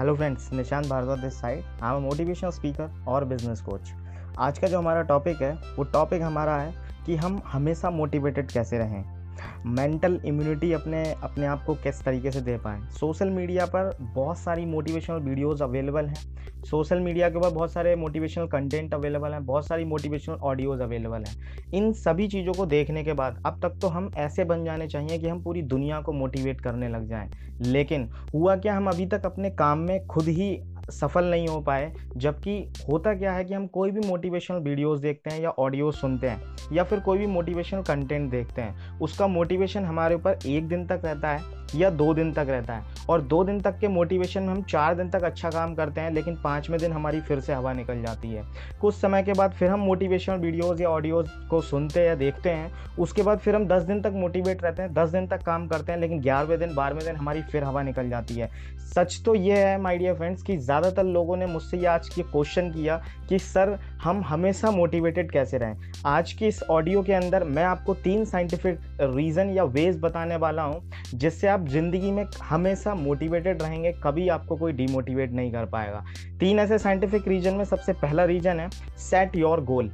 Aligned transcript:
Hello 0.00 0.14
friends 0.16 0.52
Nishant 0.52 0.86
Bhardwaj 0.86 1.18
this 1.18 1.40
side 1.40 1.82
I 1.82 1.96
am 1.96 2.02
motivational 2.02 2.50
speaker 2.50 3.04
और 3.08 3.24
business 3.24 3.60
coach 3.60 3.90
आज 4.38 4.58
का 4.58 4.66
जो 4.66 4.78
हमारा 4.78 5.02
टॉपिक 5.02 5.42
है, 5.42 5.52
वो 5.76 5.84
टॉपिक 5.84 6.22
हमारा 6.22 6.56
है 6.56 6.72
कि 7.06 7.16
हम 7.16 7.40
हमेशा 7.46 7.90
मोटिवेटेड 7.90 8.50
कैसे 8.50 8.78
रहें। 8.78 9.19
मेंटल 9.66 10.20
इम्यूनिटी 10.24 10.72
अपने 10.72 11.02
अपने 11.14 11.46
आप 11.46 11.64
को 11.64 11.74
किस 11.74 12.02
तरीके 12.04 12.30
से 12.30 12.40
दे 12.40 12.56
पाएँ। 12.58 12.80
सोशल 12.90 13.30
मीडिया 13.30 13.66
पर 13.66 13.90
बहुत 14.00 14.38
सारी 14.38 14.64
मोटिवेशनल 14.66 15.18
वीडियोज़ 15.20 15.62
अवेलेबल 15.62 16.06
हैं। 16.06 16.62
सोशल 16.64 17.00
मीडिया 17.00 17.28
के 17.30 17.38
ऊपर 17.38 17.50
बहुत 17.50 17.72
सारे 17.72 17.94
मोटिवेशनल 17.96 18.46
कंटेंट 18.46 18.94
अवेलेबल 18.94 19.32
हैं, 19.32 19.44
बहुत 19.46 19.66
सारी 19.66 19.84
मोटिवेशनल 19.84 20.36
ऑडियोज़ 20.36 20.82
अवेलेबल 20.82 21.24
हैं। 21.24 21.72
इन 21.74 21.92
सभी 21.92 22.28
चीज़ों 22.28 22.52
को 22.52 22.66
देखने 22.66 23.04
के 23.04 23.12
बाद 23.12 23.42
अब 23.46 23.60
तक 23.62 23.78
तो 23.82 23.88
हम 23.88 24.10
ऐसे 24.16 24.44
बन 24.44 24.64
जाने 24.64 24.86
चाहिए 24.86 25.18
कि 25.18 25.28
हम 25.28 25.42
पूरी 25.42 25.62
दुनिया 25.64 26.00
को 26.00 26.12
मोटिवेट 26.12 26.60
करने 26.60 26.88
लग 26.88 27.08
जाएँ। 27.08 27.30
लेकिन 27.62 28.08
हुआ 28.34 28.56
क्या, 28.56 28.76
हम 28.76 28.88
अभी 28.88 29.06
तक 29.06 29.26
अपने 29.26 29.50
काम 29.50 29.78
में 29.78 30.06
खुद 30.06 30.28
ही 30.28 30.50
सफल 30.90 31.24
नहीं 31.24 31.48
हो 31.48 31.60
पाए, 31.60 31.92
जबकि 32.16 32.58
होता 32.88 33.14
क्या 33.14 33.32
है 33.32 33.44
कि 33.44 33.54
हम 33.54 33.66
कोई 33.66 33.90
भी 33.90 34.00
मोटिवेशनल 34.00 34.58
वीडियोस 34.58 35.00
देखते 35.00 35.30
हैं 35.30 35.40
या 35.40 35.50
ऑडियो 35.50 35.90
सुनते 35.92 36.28
हैं, 36.28 36.56
या 36.72 36.84
फिर 36.84 37.00
कोई 37.00 37.18
भी 37.18 37.26
मोटिवेशनल 37.26 37.82
कंटेंट 37.82 38.30
देखते 38.30 38.62
हैं, 38.62 38.98
उसका 38.98 39.26
मोटिवेशन 39.26 39.84
हमारे 39.84 40.14
ऊपर 40.14 40.38
एक 40.46 40.68
दिन 40.68 40.86
तक 40.86 41.00
रहता 41.04 41.28
है 41.28 41.58
या 41.76 41.88
दो 41.90 42.12
दिन 42.14 42.32
तक 42.32 42.46
रहता 42.48 42.74
है। 42.74 43.06
और 43.08 43.20
दो 43.22 43.42
दिन 43.44 43.60
तक 43.60 43.78
के 43.78 43.88
मोटिवेशन 43.88 44.42
में 44.42 44.48
हम 44.48 44.62
चार 44.62 44.94
दिन 44.94 45.10
तक 45.10 45.24
अच्छा 45.24 45.50
काम 45.50 45.74
करते 45.74 46.00
हैं, 46.00 46.10
लेकिन 46.10 46.36
पाँचवें 46.44 46.78
दिन 46.80 46.92
हमारी 46.92 47.20
फिर 47.20 47.40
से 47.40 47.52
हवा 47.52 47.72
निकल 47.72 48.02
जाती 48.02 48.30
है। 48.30 48.42
कुछ 48.80 48.94
समय 48.94 49.22
के 49.22 49.32
बाद 49.32 49.52
फिर 49.52 49.70
हम 49.70 49.80
मोटिवेशनल 49.80 50.36
वीडियोज़ 50.36 50.82
या 50.82 50.88
ऑडियोज़ 50.88 51.28
को 51.50 51.60
सुनते 51.60 52.04
या 52.06 52.14
देखते 52.14 52.50
हैं, 52.50 52.72
उसके 52.98 53.22
बाद 53.22 53.38
फिर 53.38 53.56
हम 53.56 53.66
दस 53.66 53.82
दिन 53.82 54.00
तक 54.02 54.12
मोटिवेट 54.14 54.62
रहते 54.62 54.82
हैं, 54.82 54.92
दस 54.94 55.10
दिन 55.10 55.26
तक 55.26 55.42
काम 55.42 55.66
करते 55.68 55.92
हैं, 55.92 55.98
लेकिन 55.98 56.20
ग्यारहवें 56.20 56.58
दिन, 56.58 56.74
बारहवें 56.74 57.04
दिन 57.04 57.16
हमारी 57.16 57.42
फिर 57.42 57.64
हवा 57.64 57.82
निकल 57.82 58.10
जाती 58.10 58.34
है। 58.34 58.50
सच 58.94 59.20
तो 59.24 59.34
ये 59.34 59.58
है 59.58 59.80
माई 59.80 59.98
डियर 59.98 60.14
फ्रेंड्स 60.14 60.42
कि 60.42 60.56
ज़्यादातर 60.80 61.04
लोगों 61.04 61.36
ने 61.36 61.46
मुझसे 61.46 61.76
ये 61.76 61.86
आज 61.86 62.08
ये 62.18 62.22
क्वेश्चन 62.22 62.70
किया 62.70 62.96
कि, 63.28 63.38
सर, 63.38 63.78
हम 64.02 64.22
हमेशा 64.24 64.70
मोटिवेटेड 64.70 65.30
कैसे 65.30 65.58
रहें? 65.58 65.76
आज 66.06 66.32
के 66.32 66.46
इस 66.46 66.62
ऑडियो 66.62 67.02
के 67.02 67.12
अंदर 67.12 67.44
मैं 67.44 67.64
आपको 67.64 67.94
तीन 67.94 68.24
साइंटिफिक 68.24 68.78
रीज़न 69.00 69.50
या 69.50 69.64
वेज 69.64 69.98
बताने 70.00 70.36
वाला 70.36 70.62
हूँ, 70.62 70.90
जिससे 71.14 71.48
आप 71.48 71.66
ज़िंदगी 71.68 72.10
में 72.10 72.24
हमेशा 72.42 72.94
मोटिवेटेड 72.94 73.62
रहेंगे, 73.62 73.92
कभी 74.04 74.28
आपको 74.28 74.56
कोई 74.56 74.72
डिमोटिवेट 74.72 75.32
नहीं 75.32 75.52
कर 75.52 75.64
पाएगा। 75.64 76.04
तीन 76.40 76.58
ऐसे 76.58 76.78
साइंटिफिक 76.78 77.28
रीजन 77.28 77.54
में 77.54 77.64
सबसे 77.64 77.92
पहला 77.92 78.24
रीजन 78.24 78.60
है 78.60 78.70
सेट 79.00 79.36
योर 79.36 79.64
गोल 79.64 79.90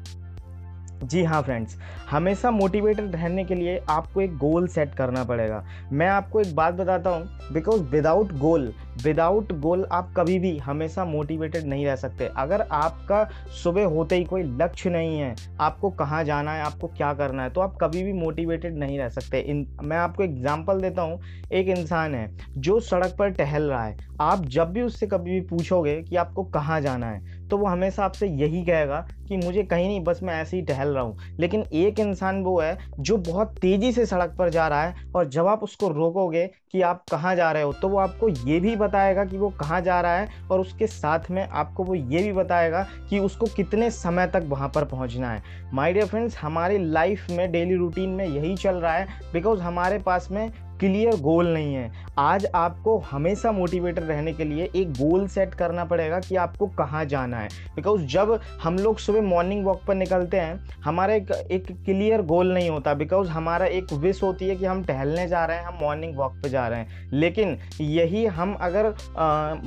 जी 1.05 1.23
हाँ 1.25 1.41
फ्रेंड्स 1.43 1.77
हमेशा 2.11 2.51
मोटिवेटेड 2.51 3.15
रहने 3.15 3.45
के 3.45 3.55
लिए 3.55 3.81
आपको 3.91 4.21
एक 4.21 4.37
गोल 4.39 4.67
सेट 4.67 4.95
करना 4.95 5.25
पड़ेगा। 5.25 5.63
मैं 5.93 6.07
आपको 6.09 6.41
एक 6.41 6.55
बात 6.57 6.75
बताता 6.75 7.11
हूँ 7.11 7.53
because 7.53 7.83
without 7.83 8.33
goal 8.33 8.73
without 9.05 9.53
goal 9.53 9.87
आप 9.93 10.13
कभी 10.17 10.39
भी 10.39 10.57
हमेशा 10.59 11.05
मोटिवेटेड 11.05 11.67
नहीं 11.67 11.85
रह 11.87 11.97
सकते। 11.97 12.31
अगर 12.37 12.61
आपका 12.63 13.23
सुबह 13.63 13.85
होते 13.87 14.17
ही 14.17 14.25
कोई 14.25 14.43
लक्ष्य 14.43 14.91
नहीं 14.91 15.19
है, 15.19 15.35
आपको 15.61 15.91
कहाँ 15.91 16.23
जाना 16.25 16.53
है, 16.53 16.63
आपको 16.63 16.87
क्या 16.87 17.13
करना 17.15 17.43
है 17.43 17.51
तो 17.51 17.61
आप 17.61 17.77
कभी 17.81 18.03
भी 18.03 18.13
मोटिवेटेड 18.13 18.79
नहीं 18.79 18.99
रह 18.99 19.09
सकते। 19.09 19.41
इन, 19.41 19.67
मैं 19.83 19.97
आपको 19.97 20.23
एग्ज़ाम्पल 20.23 20.81
देता 20.81 21.03
हूँ, 21.03 21.21
एक 21.53 21.69
इंसान 21.69 22.15
है, 22.15 22.31
जो 22.51 22.81
सड़क 22.81 23.17
पर 23.19 23.31
टहल 23.33 23.63
रहा 23.63 23.85
है। 23.85 23.97
आप 24.21 24.45
जब 24.47 24.73
भी 24.73 24.83
उससे 24.83 25.07
कभी 25.07 25.31
भी 25.31 25.41
पूछोगे 25.47 26.01
कि 26.03 26.17
आपको 26.17 26.45
कहाँ 26.47 26.81
जाना 26.81 27.07
है 27.07 27.36
तो 27.51 27.57
वो 27.59 27.67
हमेशा 27.67 28.05
आपसे 28.05 28.27
यही 28.29 28.65
कहेगा 28.65 29.07
कि 29.29 29.37
मुझे 29.37 29.63
कहीं 29.63 29.87
नहीं, 29.89 30.01
बस 30.05 30.21
मैं 30.23 30.35
ऐसे 30.35 30.57
ही 30.57 30.63
टहल 30.63 30.89
रहा 30.89 31.03
हूँ। 31.03 31.17
लेकिन 31.41 31.65
एक 31.73 32.01
इंसान 32.01 32.43
वो 32.45 32.59
है 32.61 32.77
जो 33.01 33.17
बहुत 33.19 33.55
तेज़ी 33.61 33.93
से 33.93 34.07
सड़क 34.07 34.35
पर 34.39 34.49
जा 34.49 34.67
रहा 34.69 34.83
है 34.83 34.95
और 35.15 35.29
जब 35.29 35.47
आप 35.47 35.63
उसको 35.63 35.89
रोकोगे 35.89 36.47
कि 36.73 36.83
आप 36.83 37.05
कहाँ 37.11 37.35
जा 37.37 37.51
रहे 37.53 37.63
हो 37.63 37.73
तो 37.73 37.89
वो 37.89 37.99
आपको 37.99 38.29
ये 38.29 38.59
भी 38.61 38.75
बताएगा 38.77 39.25
कि 39.25 39.39
वो 39.39 39.49
कहाँ 39.51 39.81
जा 39.81 40.01
रहा 40.01 40.17
है 40.17 40.29
और 40.51 40.61
उसके 40.61 40.87
साथ 40.87 41.31
में 41.31 41.43
आपको 41.43 41.85
वो 41.85 41.95
ये 41.95 42.23
भी 42.23 42.33
बताएगा 42.33 42.87
कि 43.11 43.19
उसको 43.19 43.47
कितने 43.47 43.91
समय 43.91 44.27
तक 44.27 44.45
वहाँ 44.45 44.69
पर 44.69 44.85
पहुँचना 44.85 45.31
है। 45.31 45.43
माय 45.75 45.93
डियर 45.93 46.07
फ्रेंड्स 46.07 46.37
हमारी 46.39 46.79
लाइफ 46.79 47.27
में 47.31 47.51
डेली 47.53 47.75
रूटीन 47.75 48.11
में 48.11 48.27
यही 48.27 48.55
चल 48.57 48.75
रहा 48.75 48.93
है 48.93 49.33
बिकॉज़ 49.33 49.61
हमारे 49.61 49.99
पास 49.99 50.29
में 50.31 50.51
क्लियर 50.81 51.17
गोल 51.17 51.47
नहीं 51.49 51.75
है। 51.75 51.91
आज 52.19 52.47
आपको 52.55 52.97
हमेशा 53.11 53.53
मोटिवेटेड 53.53 54.05
रहने 54.05 54.33
के 54.33 54.45
लिए 54.45 54.69
एक 54.77 54.91
गोल 54.93 55.27
सेट 55.29 55.55
करना 55.55 55.85
पड़ेगा 55.85 56.19
कि 56.21 56.37
आपको 56.37 56.67
कहाँ 56.79 57.05
जाना 57.05 57.37
है। 57.37 57.49
बिकॉज़ 57.77 58.03
जब 58.07 58.39
हम 58.63 58.77
लोग 58.77 58.99
सुबह 58.99 59.23
मॉर्निंग 59.23 59.65
वॉक 59.67 59.81
पर 59.87 59.95
निकलते 59.95 60.37
हैं, 60.37 60.81
हमारा 60.85 61.15
एक 61.15 61.31
एक 61.51 61.67
क्लियर 61.85 62.23
गोल 62.23 62.53
नहीं 62.55 62.71
होता। 62.71 62.95
बिकॉज़ 62.95 63.29
हमारा 63.29 63.67
एक 63.67 63.93
विश 63.95 64.23
होती 64.23 64.49
है 64.49 64.57
कि 64.57 64.65
हम 64.65 64.83
टहलने 64.85 65.27
जा 65.29 65.45
रहे 65.45 65.57
हैं, 65.57 65.65
हम 65.65 65.79
मॉर्निंग 65.83 66.17
वॉक 66.17 66.33
पर 66.33 66.49
जा 66.49 66.67
रहे 66.69 66.81
हैं। 66.81 67.11
लेकिन 67.13 67.57
यही 67.81 68.25
हम 68.27 68.55
अगर 68.61 68.93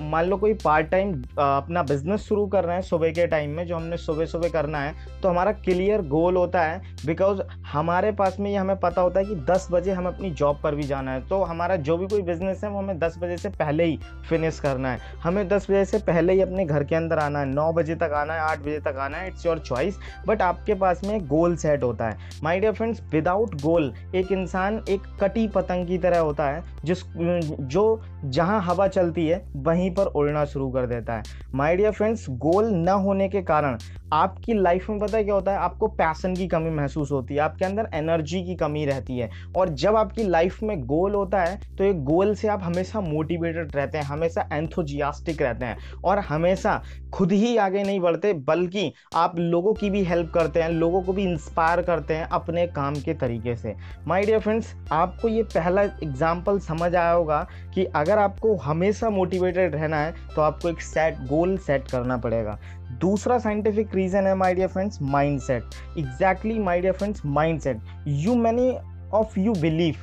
मान 0.02 0.26
लो 0.26 0.38
कोई 0.38 0.54
पार्ट 0.56 0.88
टाइम 0.88 1.14
अपना 1.40 1.84
बिज़नेस 1.84 2.22
शुरू 2.22 2.46
कर 2.48 2.64
रहे 2.64 2.76
हैं 2.76 2.84
सुबह 2.84 3.10
के 3.10 3.28
टाइम 3.28 3.50
में, 3.50 3.66
जो 3.66 3.76
हमने 3.76 3.98
सुबह 3.98 4.26
सुबह 4.26 4.50
करना 4.50 4.80
है 4.80 4.94
तो 5.22 5.30
हमारा 5.30 5.52
क्लियर 5.54 6.02
गोल 6.08 6.38
होता 6.38 6.62
है। 6.62 6.82
बिकॉज़ 7.06 7.42
हमारे 7.72 8.12
पास 8.12 8.40
में 8.40 8.50
ये 8.52 8.58
हमें 8.58 8.76
पता 8.78 9.02
होता 9.02 9.20
है 9.20 9.26
कि 9.26 9.36
दस 9.50 9.68
बजे 9.72 9.92
हम 9.92 10.08
अपनी 10.08 10.32
जॉब 10.32 10.60
पर 10.64 10.76
भी 10.76 10.84
जा 10.84 10.99
जाना 11.00 11.12
है। 11.12 11.28
तो 11.28 11.44
हमारा 11.44 11.76
जो 11.76 11.98
भी 11.98 12.08
कोई 12.08 12.22
बिज़नेस 12.22 12.64
है, 12.64 12.70
वो 12.70 12.80
हमें 12.80 13.00
दस 13.00 13.18
बजे 13.18 13.38
से 13.38 13.50
पहले 13.50 13.84
ही 13.84 14.00
फिनिश 14.30 14.60
करना 14.60 14.92
है। 14.92 15.00
हमें 15.24 15.48
दस 15.48 15.68
बजे 15.70 15.84
से 15.86 15.98
पहले 16.00 16.34
ही 16.34 16.42
अपने 16.42 16.66
घर 16.66 16.84
के 16.84 16.96
अंदर 16.96 17.20
आना 17.20 17.40
है। 17.40 17.46
नौ 17.46 17.72
बजे 17.74 17.96
तक 17.96 18.12
आना 18.14 18.34
है, 18.34 18.40
आठ 18.42 18.60
बजे 18.60 18.80
तक 18.80 18.98
आना 19.00 19.18
है। 19.18 19.28
इट्स 19.28 19.46
योर 19.46 19.60
चॉइस 19.60 19.98
बट 20.28 20.42
आपके 20.42 20.74
पास 20.74 21.04
में 21.04 21.28
गोल 21.28 21.56
सेट 21.56 21.84
होता 21.84 22.10
है। 22.10 22.18
My 22.44 22.60
dear 22.60 22.74
friends 22.74 23.02
without 23.12 23.56
goal 23.62 23.94
एक 24.16 24.32
इंसान 24.32 24.84
एक 24.90 25.02
कटी 25.22 25.48
पतंग 25.48 25.88
की 25.88 25.98
तरह 25.98 26.20
होता 26.20 26.48
है, 26.50 26.64
जिस, 26.86 27.04
जो 27.08 28.02
जहाँ 28.26 28.62
हवा 28.62 28.88
चलती 28.90 29.28
है, 29.28 29.44
वहीं 29.58 29.90
पर 29.92 30.06
उड़ना 30.06 30.44
शुरू 30.46 30.70
कर 30.72 30.86
देता 30.88 31.14
है। 31.14 31.24
माई 31.56 31.76
डियर 31.76 31.92
फ्रेंड्स 31.92 32.26
गोल 32.32 32.66
न 32.68 32.90
होने 33.00 33.28
के 33.30 33.42
कारण 33.44 33.78
आपकी 34.14 34.54
लाइफ 34.54 34.90
में 34.90 35.00
पता 35.00 35.18
है 35.18 35.24
क्या 35.24 35.34
होता 35.34 35.52
है? 35.52 35.58
आपको 35.58 35.88
पैसन 35.90 36.36
की 36.36 36.48
कमी 36.48 36.70
महसूस 36.70 37.12
होती 37.12 37.34
है, 37.34 37.40
आपके 37.40 37.66
अंदर 37.66 37.90
एनर्जी 37.94 38.42
की 38.44 38.56
कमी 38.56 38.86
रहती 38.86 39.18
है। 39.18 39.30
और 39.58 39.70
जब 39.72 39.96
आपकी 39.96 40.24
लाइफ 40.24 40.62
में 40.64 40.80
गोल 40.82 41.16
होता 41.16 41.42
है 41.42 41.60
तो 41.78 41.84
एक 41.84 42.04
गोल 42.06 42.34
से 42.36 42.48
आप 42.48 42.64
हमेशा 42.64 43.02
मोटिवेटेड 43.02 43.76
रहते 43.76 43.98
हैं, 43.98 44.06
हमेशा 44.06 44.48
एंथोजियास्टिक 44.54 45.42
रहते 45.42 45.66
हैं 45.66 45.78
और 46.06 46.20
हमेशा 46.20 46.82
खुद 47.14 47.32
ही 47.32 47.56
आगे 47.58 47.84
नहीं 47.84 48.00
बढ़ते, 48.00 48.34
बल्कि 48.34 48.92
आप 49.16 49.38
लोगों 49.40 49.74
की 49.74 49.90
भी 49.90 50.04
हेल्प 50.04 50.32
करते 50.34 50.62
हैं, 50.62 50.70
लोगों 50.70 51.02
को 51.02 51.14
भी 51.14 51.24
इंस्पायर 51.24 51.82
करते 51.82 52.14
हैं 52.14 52.28
अपने 52.30 52.66
काम 52.70 52.96
के 52.96 53.14
तरीके 53.16 53.56
से। 53.56 53.76
माय 54.08 54.26
डियर 54.26 54.40
फ्रेंड्स 54.40 54.74
आपको 54.92 55.28
ये 55.28 55.44
पहला 55.46 55.82
एग्ज़ाम्पल 55.82 56.60
समझ 56.62 56.94
आया 56.96 57.12
होगा 57.12 57.46
कि 57.76 57.86
अगर 57.86 58.09
आपको 58.18 58.56
हमेशा 58.56 59.10
मोटिवेटेड 59.10 59.76
रहना 59.76 59.98
है 59.98 60.14
तो 60.36 60.42
आपको 60.42 60.70
एक 60.70 60.82
सेट 60.82 61.18
गोल 61.28 61.58
सेट 61.58 61.88
करना 61.88 62.18
पड़ेगा। 62.18 62.58
दूसरा 63.02 63.38
साइंटिफिक 63.40 63.96
रीजन 63.96 64.28
है 64.28 64.36
my 64.36 64.56
dear 64.56 64.68
friends 64.68 65.02
mind 65.02 65.40
set 65.40 65.64
exactly 65.98 66.60
my 66.60 66.82
dear 66.82 66.94
friends 66.94 67.26
mind 67.26 67.60
set 67.60 67.80
you 68.08 68.36
many 68.36 68.72
of 69.14 69.40
you 69.40 69.54
believe 69.54 69.96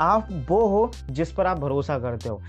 आप 0.00 0.28
वो 0.48 0.66
हो 0.68 0.90
जिस 1.10 1.32
पर 1.32 1.46
आप 1.46 1.58
भरोसा 1.58 1.98
करते 1.98 2.28
हो। 2.28 2.40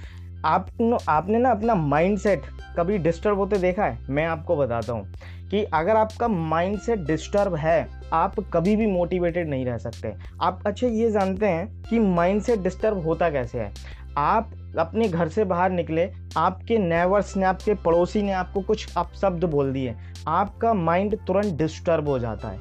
आप 0.45 0.67
न, 0.81 0.97
आपने 1.09 1.37
ना 1.37 1.51
अपना 1.51 1.75
माइंड 1.75 2.17
सेट 2.17 2.41
कभी 2.77 2.97
डिस्टर्ब 2.97 3.37
होते 3.37 3.57
देखा 3.57 3.85
है? 3.85 3.97
मैं 4.09 4.25
आपको 4.25 4.55
बताता 4.55 4.93
हूँ 4.93 5.13
कि 5.49 5.63
अगर 5.63 5.95
आपका 5.95 6.27
माइंड 6.27 6.79
सेट 6.79 6.99
डिस्टर्ब 6.99 7.55
है 7.55 7.87
आप 8.13 8.39
कभी 8.53 8.75
भी 8.75 8.87
मोटिवेटेड 8.87 9.49
नहीं 9.49 9.65
रह 9.65 9.77
सकते। 9.77 10.13
आप 10.41 10.63
अच्छा 10.67 10.87
ये 10.87 11.11
जानते 11.11 11.47
हैं 11.47 11.83
कि 11.83 11.99
माइंड 11.99 12.41
सेट 12.41 12.59
डिस्टर्ब 12.59 13.05
होता 13.05 13.29
कैसे 13.29 13.59
है? 13.59 13.71
आप 14.18 14.51
अपने 14.79 15.09
घर 15.09 15.28
से 15.28 15.44
बाहर 15.44 15.72
निकले, 15.72 16.12
आपके 16.38 16.78
नेवर्स 16.78 17.38
ने 17.38 17.46
आपके 17.46 17.74
पड़ोसी 17.74 18.22
ने 18.22 18.31
आपको 18.31 18.62
कुछ 18.62 18.94
अपशब्द 18.97 19.44
बोल 19.44 19.74
दिए। 19.74 19.96
आपका 20.28 20.74
माइंड 20.74 21.18
तुरंत 21.28 21.53
डिस्टर्ब 21.53 22.09
हो 22.09 22.19
जाता 22.19 22.47
है। 22.47 22.59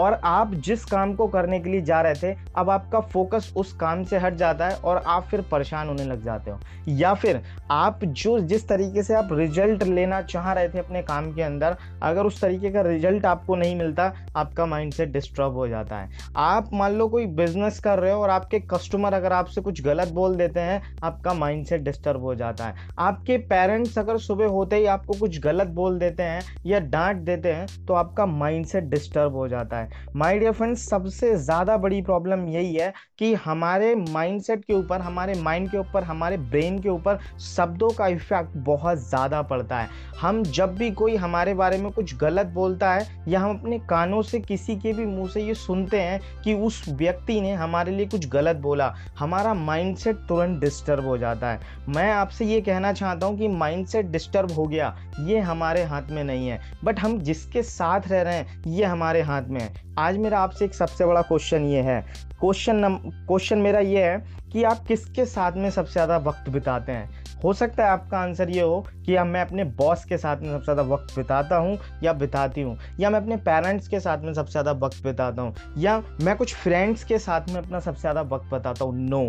और 0.00 0.20
आप 0.24 0.54
जिस 0.54 0.84
काम 0.84 1.14
को 1.14 1.26
करने 1.26 1.60
के 1.60 1.70
लिए 1.70 1.80
जा 1.82 2.00
रहे 2.00 2.14
थे, 2.14 2.36
अब 2.56 2.70
आपका 2.70 3.00
फोकस 3.00 3.52
उस 3.56 3.72
काम 3.72 4.04
से 4.04 4.18
हट 4.18 4.34
जाता 4.34 4.68
है 4.68 4.76
और 4.76 5.02
आप 5.06 5.22
फिर 5.22 5.40
परेशान 5.42 5.88
होने 5.88 6.04
लग 6.04 6.22
जाते 6.24 6.50
हो। 6.50 6.58
या 6.88 7.12
फिर 7.14 7.40
आप 7.70 8.04
जो, 8.04 8.38
जिस 8.40 8.68
तरीके 8.68 9.02
से 9.02 9.14
आप 9.14 9.28
रिज़ल्ट 9.32 9.82
लेना 9.82 10.20
चाह 10.22 10.52
रहे 10.52 10.68
थे 10.68 10.78
अपने 10.78 11.02
काम 11.02 11.32
के 11.32 11.42
अंदर, 11.42 11.76
अगर 12.02 12.26
उस 12.26 12.40
तरीके 12.40 12.70
का 12.70 12.80
रिज़ल्ट 12.80 13.26
आपको 13.26 13.56
नहीं 13.56 13.76
मिलता, 13.76 14.12
आपका 14.36 14.66
माइंड 14.66 14.92
सेट 14.92 15.12
डिस्टर्ब 15.12 15.52
हो 15.52 15.68
जाता 15.68 15.96
है। 15.96 16.08
आप 16.36 16.70
मान 16.72 16.92
लो 16.92 17.08
कोई 17.08 17.26
बिज़नेस 17.26 17.78
कर 17.80 17.98
रहे 17.98 18.12
हो 18.12 18.22
और 18.22 18.30
आपके 18.30 18.60
कस्टमर 18.70 19.14
अगर 19.14 19.32
आपसे 19.32 19.60
कुछ 19.60 19.82
गलत 19.82 20.08
बोल 20.12 20.36
देते 20.36 20.60
हैं, 20.60 20.80
आपका 21.04 21.34
माइंड 21.34 21.64
सेट 21.66 21.80
डिस्टर्ब 21.80 22.22
हो 22.22 22.34
जाता 22.34 22.66
है। 22.66 22.74
आपके 22.98 23.36
पेरेंट्स 23.46 23.98
अगर 23.98 24.18
सुबह 24.18 24.46
होते 24.48 24.76
ही 24.76 24.86
आपको 24.86 25.18
कुछ 25.20 25.38
गलत 25.40 25.68
बोल 25.72 25.98
देते 25.98 26.22
हैं 26.22 26.40
या 26.66 26.78
डांट 26.80 27.16
देते 27.16 27.52
हैं 27.52 27.66
तो 27.86 27.94
आपका 27.94 28.26
माइंड 28.26 28.66
सेट 28.66 28.84
डिस्टर्ब 28.84 29.34
हो 29.34 29.48
जाता 29.48 29.76
है। 29.76 29.81
है। 29.82 30.10
माय 30.16 30.38
डियर 30.38 30.52
फ्रेंड्स 30.52 30.88
सबसे 30.88 31.34
ज़्यादा 31.36 31.76
बड़ी 31.78 32.00
प्रॉब्लम 32.02 32.46
यही 32.48 32.74
है 32.74 32.92
कि 33.18 33.32
हमारे 33.36 33.94
माइंडसेट 33.94 34.64
के 34.64 34.74
ऊपर, 34.74 35.00
हमारे 35.00 35.34
माइंड 35.34 35.70
के 35.70 35.78
ऊपर, 35.78 36.02
हमारे 36.02 36.36
ब्रेन 36.36 36.78
के 36.78 36.88
ऊपर 36.88 37.18
शब्दों 37.46 37.90
का 37.90 38.06
इफ़ेक्ट 38.08 38.56
बहुत 38.64 38.98
ज़्यादा 39.00 39.42
पड़ता 39.42 39.78
है। 39.78 39.88
हम 40.20 40.42
जब 40.44 40.74
भी 40.76 40.90
कोई 40.92 41.16
हमारे 41.16 41.54
बारे 41.54 41.78
में 41.78 41.90
कुछ 41.92 42.14
गलत 42.16 42.46
बोलता 42.54 42.92
है 42.92 43.06
या 43.28 43.40
हम 43.40 43.58
अपने 43.58 43.78
कानों 43.90 44.22
से 44.22 44.40
किसी 44.40 44.76
के 44.76 44.92
भी 44.92 45.06
मुँह 45.06 45.28
से 45.28 45.42
ये 45.42 45.54
सुनते 45.56 46.00
हैं 46.00 46.20
कि 46.44 46.54
उस 46.56 46.84
व्यक्ति 46.90 47.40
ने 47.40 47.52
हमारे 47.54 47.92
लिए 47.92 48.06
कुछ 48.06 48.28
गलत 48.28 48.56
बोला, 48.58 48.92
हमारा 49.18 49.54
माइंडसेट 49.54 50.16
तुरंत 50.28 50.60
डिस्टर्ब 50.60 51.06
हो 51.06 51.16
जाता 51.18 51.50
है। 51.50 51.60
मैं 51.88 52.10
आपसे 52.12 52.44
ये 52.44 52.60
कहना 52.60 52.92
चाहता 52.92 53.26
हूँ 53.26 53.38
कि 53.38 53.48
माइंडसेट 53.48 54.06
डिस्टर्ब 54.06 54.52
हो 54.52 54.64
गया, 54.64 54.94
ये 55.20 55.40
हमारे 55.40 55.82
हाथ 55.84 56.10
में 56.10 56.22
नहीं 56.24 56.48
है। 56.48 56.60
बट 56.84 57.00
हम 57.00 57.18
जिसके 57.20 57.62
साथ 57.62 58.08
रह 58.08 58.22
रहे 58.22 58.34
हैं, 58.34 58.62
ये 58.66 58.84
हमारे 58.84 59.22
हाथ 59.22 59.42
में 59.42 59.60
है। 59.60 59.71
आज 59.98 60.18
मेरा 60.18 60.38
आपसे 60.40 60.64
एक 60.64 60.74
सबसे 60.74 61.06
बड़ा 61.06 61.22
क्वेश्चन 61.22 61.64
ये 61.64 61.80
है। 61.82 62.00
क्वेश्चन 62.40 62.98
क्वेश्चन 63.28 63.58
मेरा 63.58 63.80
ये 63.80 64.04
है 64.04 64.18
कि 64.52 64.62
आप 64.64 64.84
किसके 64.86 65.24
साथ 65.26 65.52
में 65.52 65.70
सबसे 65.70 65.92
ज़्यादा 65.92 66.16
वक्त 66.20 66.48
बिताते 66.50 66.92
हैं? 66.92 67.08
हो 67.44 67.52
सकता 67.52 67.84
है 67.84 67.90
आपका 67.90 68.18
आंसर 68.18 68.50
ये 68.50 68.60
हो 68.60 68.84
कि 69.06 69.14
अब 69.16 69.26
मैं 69.26 69.40
अपने 69.40 69.64
बॉस 69.76 70.04
के 70.04 70.16
साथ 70.18 70.36
में 70.36 70.50
सबसे 70.50 70.64
ज़्यादा 70.64 70.82
वक्त 70.84 71.14
बिताता 71.16 71.56
हूँ 71.56 71.78
या 72.02 72.12
बिताती 72.12 72.62
हूँ, 72.62 72.76
या 73.00 73.10
मैं 73.10 73.20
अपने 73.20 73.36
पेरेंट्स 73.38 73.88
के 73.88 74.00
साथ 74.00 74.18
में 74.18 74.32
सबसे 74.34 74.52
ज़्यादा 74.52 74.72
वक्त 74.76 75.02
बिताता 75.04 75.42
हूँ, 75.42 75.54
या 75.78 75.98
मैं 76.22 76.36
कुछ 76.36 76.54
फ्रेंड्स 76.54 77.04
के 77.04 77.18
साथ 77.18 77.48
में 77.48 77.56
अपना 77.56 77.80
सबसे 77.80 78.00
ज़्यादा 78.00 78.22
वक्त 78.26 78.52
बताता 78.52 78.84
हूँ? 78.84 78.94
नो 78.98 79.22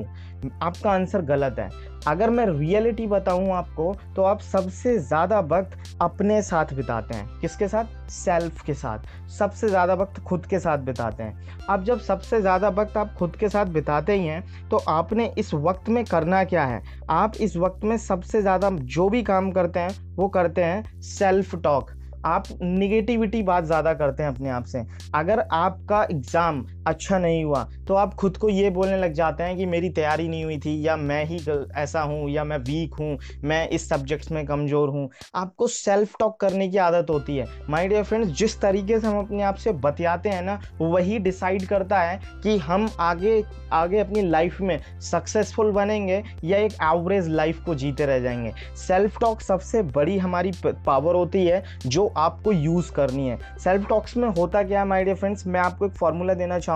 आपका 0.64 0.92
आंसर 0.92 1.22
गलत 1.24 1.56
है। 1.60 1.70
अगर 2.08 2.30
मैं 2.30 2.46
रियलिटी 2.48 3.06
बताऊँ 3.08 3.50
आपको 3.52 3.94
तो 4.16 4.24
आप 4.24 4.40
सबसे 4.42 4.98
ज़्यादा 5.00 5.40
वक्त 5.42 5.78
अपने 6.02 6.42
साथ 6.42 6.74
बिताते 6.76 7.16
हैं। 7.16 7.40
किसके 7.42 7.68
साथ? 7.68 7.86
सेल्फ 8.12 8.62
के 8.62 8.74
साथ। 8.74 9.30
सबसे 9.30 9.70
ज़्यादा 9.70 9.94
वक्त 9.94 10.20
खुद 10.22 10.46
के 10.46 10.60
साथ 10.60 10.78
बिताते 10.80 11.24
हैं। 11.24 11.66
अब 11.70 11.84
जब 11.84 12.00
सबसे 12.02 12.42
ज़्यादा 12.42 12.70
वक्त 12.72 12.98
आप 12.98 13.14
खुद 13.16 13.36
के 13.36 13.50
साथ 13.50 13.66
बिताते 13.68 14.14
ही 14.14 14.26
हैं 14.26 14.70
तो 14.70 14.78
आपने 14.90 15.32
इस 15.38 15.54
वक्त 15.56 15.90
में 15.90 16.04
करना 16.06 16.44
क्या 16.44 16.66
है? 16.66 16.84
आप 17.12 17.34
इस 17.38 17.58
वक्त 17.58 17.84
में 17.84 17.98
सबसे 18.00 18.42
ज़्यादा 18.42 18.70
जो 18.70 19.10
भी 19.10 19.24
काम 19.24 19.52
करते 19.52 19.80
हैं, 19.80 20.16
वो 20.16 20.28
करते 20.30 20.64
हैं 20.64 21.02
सेल्फ 21.02 21.56
टॉक। 21.56 21.92
आप 22.26 22.44
निगेटिविटी 22.62 23.42
बात 23.44 23.64
ज़्यादा 23.64 23.94
करते 23.94 24.24
हैं 24.24 24.30
अपने 24.30 24.50
आप 24.50 24.66
से। 24.66 24.84
अगर 25.16 25.40
आपका 25.54 26.04
एग्ज़ाम 26.04 26.62
अच्छा 26.88 27.18
नहीं 27.20 27.44
हुआ। 27.44 27.64
तो 27.88 27.94
आप 27.94 28.14
खुद 28.14 28.38
को 28.38 28.50
ये 28.50 28.70
बोलने 28.70 28.98
लग 28.98 29.14
जाते 29.14 29.44
हैं 29.44 29.56
कि 29.58 29.66
मेरी 29.66 29.90
तैयारी 29.90 30.28
नहीं 30.28 30.44
हुई 30.44 30.58
थी, 30.58 30.76
या 30.88 30.96
मैं 30.98 31.24
ही 31.26 31.40
ऐसा 31.78 32.02
हूँ, 32.02 32.30
या 32.30 32.44
मैं 32.44 32.58
वीक 32.60 32.94
हूँ, 32.94 33.18
मैं 33.44 33.68
इस 33.70 33.88
सब्जेक्ट्स 33.90 34.32
में 34.32 34.46
कमज़ोर 34.46 34.90
हूँ। 34.90 35.10
आपको 35.36 35.68
सेल्फ 35.68 36.16
टॉक 36.20 36.40
करने 36.40 36.68
की 36.68 36.78
आदत 36.78 37.10
होती 37.10 37.38
है। 37.38 37.48
माय 37.70 37.88
डियर 37.88 38.04
फ्रेंड्स 38.04 38.30
जिस 38.30 38.60
तरीके 38.62 39.00
से 39.00 39.08
हम 39.08 39.20
अपने 39.20 39.44
आप 39.44 39.56
से 39.56 39.72
बतियाते 39.74 40.30
हैं 40.30 40.42
ना, 40.42 40.60
वही 40.82 41.20
डिसाइड 41.20 41.66
करता 41.68 42.02
है 42.02 42.20
कि 42.44 42.58
हम 42.58 42.90
आगे 43.00 43.42
आगे 43.74 44.00
अपनी 44.00 44.22
लाइफ 44.22 44.60
में 44.62 44.80
सक्सेसफुल 45.02 45.72
बनेंगे, 45.72 46.22
या 46.44 46.58
एक 46.58 46.74
एवरेज 46.84 47.28
लाइफ 47.28 47.64
को 47.66 47.76
जीते 47.76 48.06
रह 48.06 48.20
जाएँगे। 48.20 48.52
सेल्फ 48.78 49.18
टॉक 49.20 49.42
सबसे 49.42 49.82
बड़ी 49.84 50.18
हमारी 50.18 50.52
पावर 50.66 51.16
होती 51.16 51.46
है, 51.46 51.64
जो 51.86 52.06
आपको 52.18 52.52
यूज़ 52.52 52.92
करनी 52.92 53.28
है। 53.28 53.38
सेल्फ 53.60 53.88
टॉक्स 53.90 54.18
में 54.18 54.28
होता 54.30 54.64
क्या 54.64 54.80
है 54.80 54.88
माय 54.88 55.04
डियर 55.04 55.18
फ्रेंड्स 55.18 55.48
मैं 55.48 55.60
आपको 55.60 55.86
एक 55.86 55.92
फॉर्मूला 55.94 56.34
देना 56.34 56.60
चाहूँगा 56.60 56.73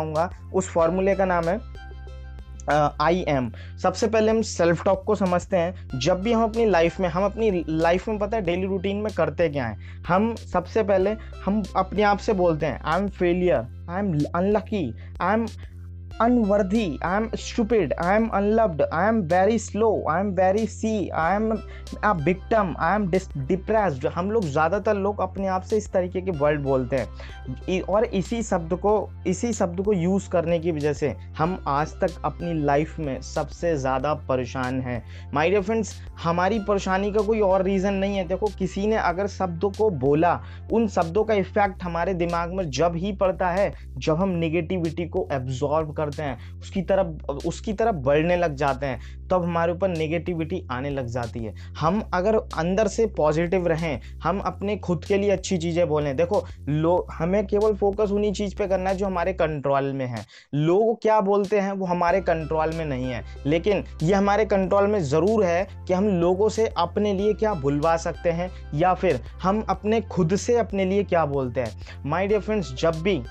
उस 0.53 0.69
फॉर्मूले 0.69 1.15
का 1.15 1.25
नाम 1.25 1.43
है 1.43 1.77
आई 3.01 3.23
uh, 3.23 3.29
एम 3.29 3.51
सबसे 3.83 4.07
पहले 4.07 4.31
हम 4.31 4.41
सेल्फ 4.41 4.83
टॉक 4.83 5.03
को 5.03 5.15
समझते 5.15 5.57
हैं। 5.57 5.99
जब 5.99 6.21
भी 6.21 6.33
हम 6.33 6.43
अपनी 6.43 6.65
लाइफ 6.65 6.99
में 6.99 7.09
हम 7.09 7.23
अपनी 7.23 7.65
लाइफ 7.69 8.07
में 8.07 8.19
पता 8.19 8.37
है 8.37 8.43
डेली 8.43 8.65
रूटीन 8.65 8.97
में 8.97 9.13
करते 9.13 9.49
क्या 9.49 9.65
हैं? 9.65 10.03
हम 10.03 10.35
सबसे 10.35 10.83
पहले 10.83 11.09
हम 11.45 11.63
अपने 11.75 12.03
आप 12.03 12.17
से 12.17 12.33
बोलते 12.33 12.65
हैं 12.65 12.81
I 12.85 12.99
am 12.99 13.07
failure 13.07 13.87
I 13.89 13.99
am 13.99 14.19
unlucky 14.35 14.95
I 15.21 15.33
am 15.33 15.45
unworthy, 16.19 16.97
I 17.01 17.17
am 17.17 17.29
stupid, 17.35 17.93
I 17.99 18.15
am 18.15 18.29
unloved, 18.33 18.81
I 18.91 19.07
am 19.07 19.27
very 19.27 19.57
slow, 19.57 20.03
I 20.05 20.19
am 20.19 20.33
very 20.35 20.65
see, 20.65 21.11
I 21.11 21.35
am 21.35 21.51
a 22.03 22.13
victim, 22.13 22.75
I 22.79 22.95
am 22.95 23.09
depressed. 23.47 24.05
हम 24.15 24.31
लोग 24.31 24.45
ज़्यादातर 24.45 24.95
लोग 24.95 25.21
अपने 25.21 25.47
आप 25.47 25.63
से 25.63 25.77
इस 25.77 25.91
तरीके 25.93 26.21
के 26.21 26.31
वर्ड 26.39 26.61
बोलते 26.63 26.97
हैं। 26.97 27.81
और 27.89 28.05
इसी 28.05 28.41
शब्द 28.43 28.73
को 28.85 28.93
इसी 29.27 29.51
शब्द 29.53 29.81
को 29.85 29.93
यूज़ 29.93 30.29
करने 30.29 30.59
की 30.59 30.71
वजह 30.71 30.93
से 30.93 31.15
हम 31.37 31.57
आज 31.67 31.93
तक 32.01 32.21
अपनी 32.25 32.53
लाइफ 32.63 32.99
में 32.99 33.21
सबसे 33.21 33.75
ज़्यादा 33.77 34.13
परेशान 34.29 34.79
हैं। 34.81 35.01
माय 35.33 35.49
डियर 35.49 35.61
फ्रेंड्स 35.61 35.95
हमारी 36.23 36.59
परेशानी 36.67 37.11
का 37.11 37.21
कोई 37.25 37.39
और 37.41 37.63
रीज़न 37.63 37.93
नहीं 37.93 38.17
है। 38.17 38.27
देखो 38.27 38.47
किसी 38.59 38.87
ने 38.87 38.95
अगर 38.95 39.27
शब्दों 39.27 39.69
को 39.77 39.89
बोला 39.99 40.39
उन 40.73 40.87
शब्दों 40.87 41.23
का 41.23 41.33
इफ़ेक्ट 41.33 41.83
हमारे 41.83 42.13
दिमाग 42.15 42.53
में 42.53 42.69
जब 42.71 42.95
ही 42.95 43.11
पड़ता 43.21 43.49
है 43.49 43.73
जब 43.97 44.15
हम 44.17 44.29
निगेटिविटी 44.39 45.05
को 45.07 45.27
एब्जॉर्व 45.31 45.91
कर 45.91 46.06
करते 46.07 46.23
हैं, 46.23 46.59
उसकी 46.59 46.81
तरफ़ 46.83 47.45
उसकी 47.47 47.73
तरफ़ 47.73 47.95
बढ़ने 47.97 48.35
लग 48.37 48.55
जाते 48.55 48.85
हैं, 48.85 48.99
तब 49.29 49.43
हमारे 49.43 49.71
ऊपर 49.71 49.87
नेगेटिविटी 49.89 50.61
आने 50.71 50.89
लग 50.89 51.07
जाती 51.07 51.39
है। 51.39 51.53
हम 51.79 52.01
अगर 52.13 52.35
अंदर 52.57 52.87
से 52.87 53.05
पॉजिटिव 53.17 53.67
रहें, 53.67 53.99
हम 54.23 54.39
अपने 54.39 54.75
खुद 54.77 55.05
के 55.05 55.17
लिए 55.17 55.29
अच्छी 55.29 55.57
चीज़ें 55.57 55.87
बोलें। 55.87 56.15
देखो 56.15 56.43
लोग 56.69 57.11
हमें 57.13 57.45
केवल 57.47 57.73
फोकस 57.75 58.11
उन्हीं 58.11 58.31
चीज़ 58.33 58.55
पे 58.55 58.67
करना 58.67 58.89
है 58.89 58.95
जो 58.95 59.05
हमारे 59.05 59.33
कंट्रोल 59.33 59.91
में 59.93 60.05
है। 60.05 60.25
लोग 60.53 61.01
क्या 61.01 61.19
बोलते 61.21 61.59
हैं, 61.59 61.71
वो 61.71 61.85
हमारे 61.85 62.21
कंट्रोल 62.21 62.73
में 62.75 62.85
नहीं 62.85 63.05
है। 63.05 63.23
लेकिन 63.45 63.83
ये 64.03 64.13
हमारे 64.13 64.45
कंट्रोल 64.45 64.87
में 64.87 64.99
ज़रूर 65.01 65.43
है 65.45 65.67
कि 65.87 65.93
हम 65.93 66.07
लोगों 66.11 66.49
से 66.49 66.67
अपने 66.77 67.13
लिए 67.13 67.33
क्या 67.33 67.53
बुलवा 67.55 67.95
सकते 67.97 68.31
हैं, 68.31 68.49
या 68.73 68.93
फिर 68.93 69.19
हम 69.43 69.63
अपने 69.69 70.01
खुद 70.01 70.35
से 70.35 70.57
अपने 70.57 70.85
लिए 70.85 71.03
क्या 71.03 71.25
बोलते 71.25 71.61
हैं। 71.61 72.03
माय 72.05 72.27
डियर 72.27 72.41
फ्रेंड्स 72.41 72.73
जब 72.75 73.01
भी 73.01 73.21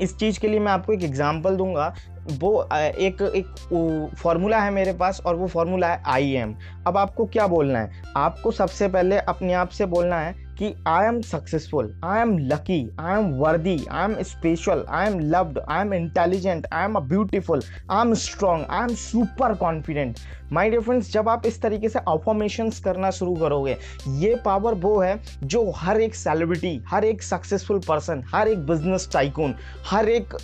इस 0.00 0.16
चीज़ 0.18 0.40
के 0.40 0.48
लिए 0.48 0.60
मैं 0.60 0.72
आपको 0.72 0.92
एक 0.92 1.02
एग्ज़ाम्पल 1.02 1.56
दूँगा। 1.56 1.94
वो 2.30 2.62
एक 2.74 3.22
एक 3.36 4.14
फॉर्मूला 4.18 4.58
है 4.58 4.70
मेरे 4.70 4.92
पास 4.92 5.20
और 5.26 5.36
वो 5.36 5.46
फॉर्मूला 5.46 5.88
है 5.88 6.02
आई 6.06 6.30
एम 6.32 6.54
अब 6.86 6.96
आपको 6.96 7.26
क्या 7.26 7.46
बोलना 7.46 7.78
है? 7.78 8.02
आपको 8.16 8.50
सबसे 8.50 8.88
पहले 8.88 9.18
अपने 9.18 9.52
आप 9.52 9.68
से 9.68 9.86
बोलना 9.86 10.18
है 10.20 10.34
कि 10.60 10.74
I 10.86 11.06
am 11.06 11.20
successful 11.20 11.94
I 12.04 12.20
am 12.20 12.38
lucky 12.38 12.96
I 13.00 13.18
am 13.18 13.30
worthy 13.32 13.86
I 13.90 14.04
am 14.04 14.22
special 14.22 14.84
I 14.88 15.06
am 15.06 15.18
loved 15.20 15.58
I 15.68 15.80
am 15.80 15.94
intelligent 15.94 16.66
I 16.72 16.84
am 16.84 16.94
a 16.94 17.00
beautiful 17.00 17.62
I 17.90 18.00
am 18.00 18.14
strong 18.14 18.66
I 18.70 18.82
am 18.82 18.94
super 18.94 19.54
confident 19.54 20.16
my 20.52 20.70
dear 20.70 20.82
friends 20.82 21.12
जब 21.12 21.28
आप 21.28 21.46
इस 21.46 21.60
तरीके 21.62 21.88
से 21.88 21.98
affirmation 21.98 22.70
करना 22.84 23.10
शुरू 23.10 23.34
करोगे, 23.34 23.76
ये 24.08 24.34
power 24.44 24.74
वो 24.74 24.98
है 25.00 25.20
जो 25.44 25.70
हर 25.76 26.00
एक 26.00 26.14
सेलिब्रिटी 26.14 26.82
हर 26.88 27.04
एक 27.04 27.22
सक्सेसफुल 27.22 27.78
पर्सन 27.78 28.24
हर 28.34 28.48
एक 28.48 28.66
बिज़नेस 28.66 29.08
टाइकून 29.12 29.54
हर 29.86 30.08
एक 30.08 30.36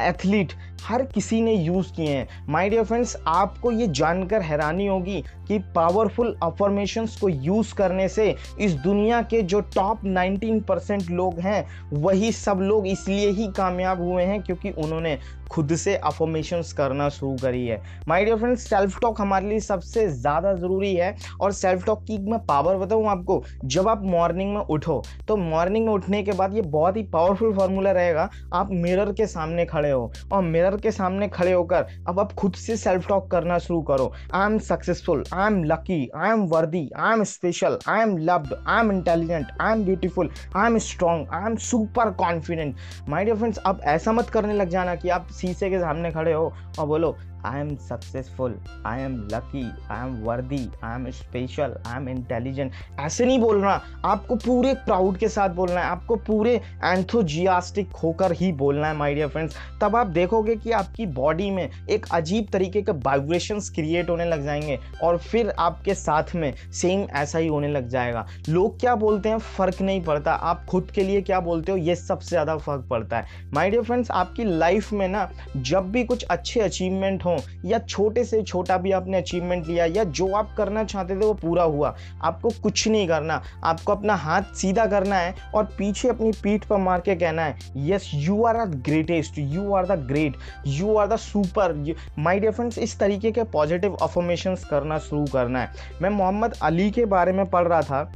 एथलीट 0.00 0.52
हर 0.84 1.02
किसी 1.04 1.40
ने 1.42 1.54
यूज़ 1.54 1.92
किए 1.92 2.08
हैं। 2.08 2.28
माय 2.48 2.68
डियर 2.70 2.84
फ्रेंड्स 2.84 3.16
आपको 3.26 3.70
ये 3.72 3.86
जानकर 3.88 4.42
हैरानी 4.42 4.86
होगी 4.86 5.20
कि 5.48 5.58
पावरफुल 5.74 6.36
अफॉर्मेशंस 6.42 7.16
को 7.20 7.28
यूज़ 7.28 7.74
करने 7.74 8.08
से 8.08 8.34
इस 8.60 8.74
दुनिया 8.74 9.20
के 9.22 9.42
जो 9.42 9.60
टॉप 9.74 10.04
19 10.06 10.62
परसेंट 10.62 11.10
लोग 11.10 11.38
हैं, 11.40 11.66
वही 11.92 12.32
सब 12.32 12.60
लोग 12.62 12.86
इसलिए 12.86 13.30
ही 13.30 13.46
कामयाब 13.56 14.02
हुए 14.02 14.22
हैं 14.22 14.42
क्योंकि 14.42 14.70
उन्होंने 14.70 15.18
खुद 15.52 15.74
से 15.76 15.94
अफॉर्मेशंस 15.96 16.72
करना 16.72 17.08
शुरू 17.10 17.36
करी 17.42 17.66
है। 17.66 17.80
My 18.08 18.24
dear 18.24 18.36
friends 18.38 18.68
self 18.70 18.98
talk 19.00 19.20
हमारे 19.20 19.48
लिए 19.48 19.60
सबसे 19.60 20.06
ज़्यादा 20.10 20.52
ज़रूरी 20.54 20.94
है 20.94 21.14
और 21.40 21.52
सेल्फ 21.52 21.84
टॉक 21.86 22.02
की 22.04 22.18
मैं 22.22 22.38
पावर 22.46 22.76
बताऊँ 22.76 23.06
आपको, 23.08 23.42
जब 23.64 23.88
आप 23.88 24.02
मॉर्निंग 24.04 24.54
में 24.54 24.60
उठो 24.60 25.02
तो 25.28 25.36
मॉर्निंग 25.36 25.86
में 25.86 25.92
उठने 25.92 26.22
के 26.22 26.32
बाद 26.32 26.54
ये 26.54 26.62
बहुत 26.62 26.96
ही 26.96 27.02
पावरफुल 27.12 27.52
फार्मूला 27.56 27.92
रहेगा, 27.92 28.28
आप 28.54 28.68
मिरर 28.72 29.12
के 29.12 29.26
सामने 29.26 29.64
खड़े 29.66 29.90
हो 29.90 30.12
और 30.32 30.42
मिरर 30.42 30.76
के 30.80 30.90
सामने 30.92 31.28
खड़े 31.28 31.52
होकर 31.52 31.86
अब 32.08 32.20
आप 32.20 32.32
खुद 32.32 32.54
से 32.56 32.76
सेल्फ 32.76 33.08
टॉक 33.08 33.30
करना 33.30 33.58
शुरू 33.58 33.80
करो। 33.82 34.12
I 34.34 34.46
am 34.46 34.58
successful 34.62 35.24
I 35.34 35.46
am 35.46 35.62
lucky 35.64 36.08
I 36.16 36.30
am 36.30 36.46
worthy 36.48 36.88
I 36.96 37.12
am 37.12 37.22
special 37.24 37.78
I 37.88 38.02
am 38.02 38.16
loved 38.20 38.54
I 38.66 38.80
am 38.80 38.92
intelligent 38.92 39.46
I 39.60 39.72
am 39.72 39.84
beautiful 39.84 40.30
I 40.56 40.66
am 40.66 40.78
strong 40.86 41.34
I 41.34 41.50
am 41.50 41.56
super 41.62 42.10
confident 42.18 42.76
my 43.08 43.24
dear 43.24 43.36
friends 43.36 43.58
अब 43.66 43.80
ऐसा 43.86 44.12
मत 44.12 44.30
करने 44.30 44.54
लग 44.54 44.68
जाना 44.68 44.94
कि 44.94 45.08
आप 45.08 45.28
शीशे 45.42 45.70
के 45.70 45.78
सामने 45.80 46.10
खड़े 46.12 46.32
हो 46.32 46.52
और 46.78 46.86
बोलो 46.86 47.16
I 47.44 47.60
am 47.60 47.74
successful 47.78 48.54
I 48.86 49.00
am 49.00 49.16
lucky 49.32 49.64
I 49.90 50.06
am 50.06 50.14
worthy 50.24 50.68
I 50.84 50.94
am 50.94 51.10
special 51.10 51.76
I 51.86 51.96
am 51.96 52.08
intelligent 52.08 52.72
ऐसे 53.00 53.24
नहीं 53.26 53.38
बोलना, 53.38 53.80
आपको 54.04 54.36
पूरे 54.36 54.74
प्राउड 54.74 55.16
के 55.18 55.28
साथ 55.28 55.48
बोलना 55.50 55.80
है, 55.80 55.86
आपको 55.86 56.16
पूरे 56.16 56.54
एंथोजियास्टिक 56.84 57.90
होकर 58.02 58.32
ही 58.32 58.52
बोलना 58.54 58.88
है 58.88 58.96
माय 58.96 59.14
डियर 59.14 59.28
फ्रेंड्स 59.28 59.56
तब 59.80 59.96
आप 59.96 60.06
देखोगे 60.12 60.56
कि 60.56 60.70
आपकी 60.72 61.06
बॉडी 61.12 61.50
में 61.50 61.68
एक 61.90 62.06
अजीब 62.12 62.48
तरीके 62.52 62.82
के 62.82 62.92
वाइब्रेशंस 62.92 63.70
क्रिएट 63.70 64.10
होने 64.10 64.24
लग 64.24 64.44
जाएँगे 64.44 64.78
और 65.02 65.18
फिर 65.20 65.50
आपके 65.58 65.94
साथ 65.94 66.34
में 66.34 66.52
सेम 66.72 67.06
ऐसा 67.12 67.38
ही 67.38 67.48
होने 67.48 67.68
लग 67.68 67.88
जाएगा। 67.88 68.26
लोग 68.48 68.78
क्या 68.80 68.94
बोलते 68.94 69.28
हैं? 69.28 69.38
फ़र्क 69.38 69.80
नहीं 69.82 70.02
पड़ता। 70.04 70.32
आप 70.32 70.64
खुद 70.66 70.90
के 70.94 71.02
लिए 71.02 71.22
क्या 71.22 71.40
बोलते 71.40 71.72
हो? 71.72 71.78
ये 71.78 71.94
सबसे 71.96 72.28
ज़्यादा 72.28 72.56
फ़र्क 72.56 72.86
पड़ता 72.90 73.18
है। 73.18 73.50
माय 73.54 73.70
डियर 73.70 73.82
फ्रेंड्स 73.82 74.10
आपकी 74.10 74.44
लाइफ 74.44 74.92
में 74.92 75.06
ना, 75.08 75.28
जब 75.56 75.90
भी 75.92 76.04
कुछ 76.04 76.24
अच्छे 76.24 76.60
अचीवमेंट 76.60 77.24
हो, 77.32 77.68
या 77.68 77.78
छोटे 77.78 78.24
से 78.24 78.42
छोटा 78.42 78.76
भी 78.76 78.92
आपने 78.92 79.16
अचीवमेंट 79.16 79.66
लिया, 79.66 79.84
या 79.86 80.04
जो 80.04 80.32
आप 80.32 80.54
करना 80.56 80.84
चाहते 80.84 81.14
थे 81.14 81.18
वो 81.18 81.32
पूरा 81.34 81.62
हुआ। 81.64 81.94
आपको 82.22 82.50
कुछ 82.62 82.86
नहीं 82.88 83.06
करना, 83.08 83.42
आपको 83.64 83.92
अपना 83.92 84.14
हाथ 84.16 84.54
सीधा 84.54 84.86
करना 84.86 85.16
है 85.16 85.34
और 85.54 85.64
पीछे 85.78 86.08
अपनी 86.08 86.32
पीठ 86.42 86.64
पर 86.64 86.76
मार 86.78 87.00
के 87.00 87.14
कहना 87.16 87.42
है 87.42 87.58
yes 87.88 88.10
you 88.14 88.42
are 88.44 88.64
the 88.64 88.82
greatest 88.84 89.38
you 89.38 89.72
are 89.72 89.86
the 89.86 89.98
great 90.08 90.36
you 90.68 90.96
are 90.96 91.08
the 91.08 91.16
super 91.18 91.72
my 92.18 92.40
dear 92.40 92.52
friends 92.52 92.78
इस 92.78 92.98
तरीके 92.98 93.30
के 93.32 93.42
पॉजिटिव 93.52 93.96
अफॉर्मेशन 94.02 94.54
करना 94.70 94.98
शुरू 95.00 95.24
करना 95.24 95.60
है। 95.60 95.70
मैं 96.02 96.10
मोहम्मद 96.10 96.54
अली 96.62 96.90
के 96.90 97.04
बारे 97.06 97.32
में 97.32 97.44
पढ़ 97.46 97.68
रहा 97.68 97.82
था। 97.82 98.12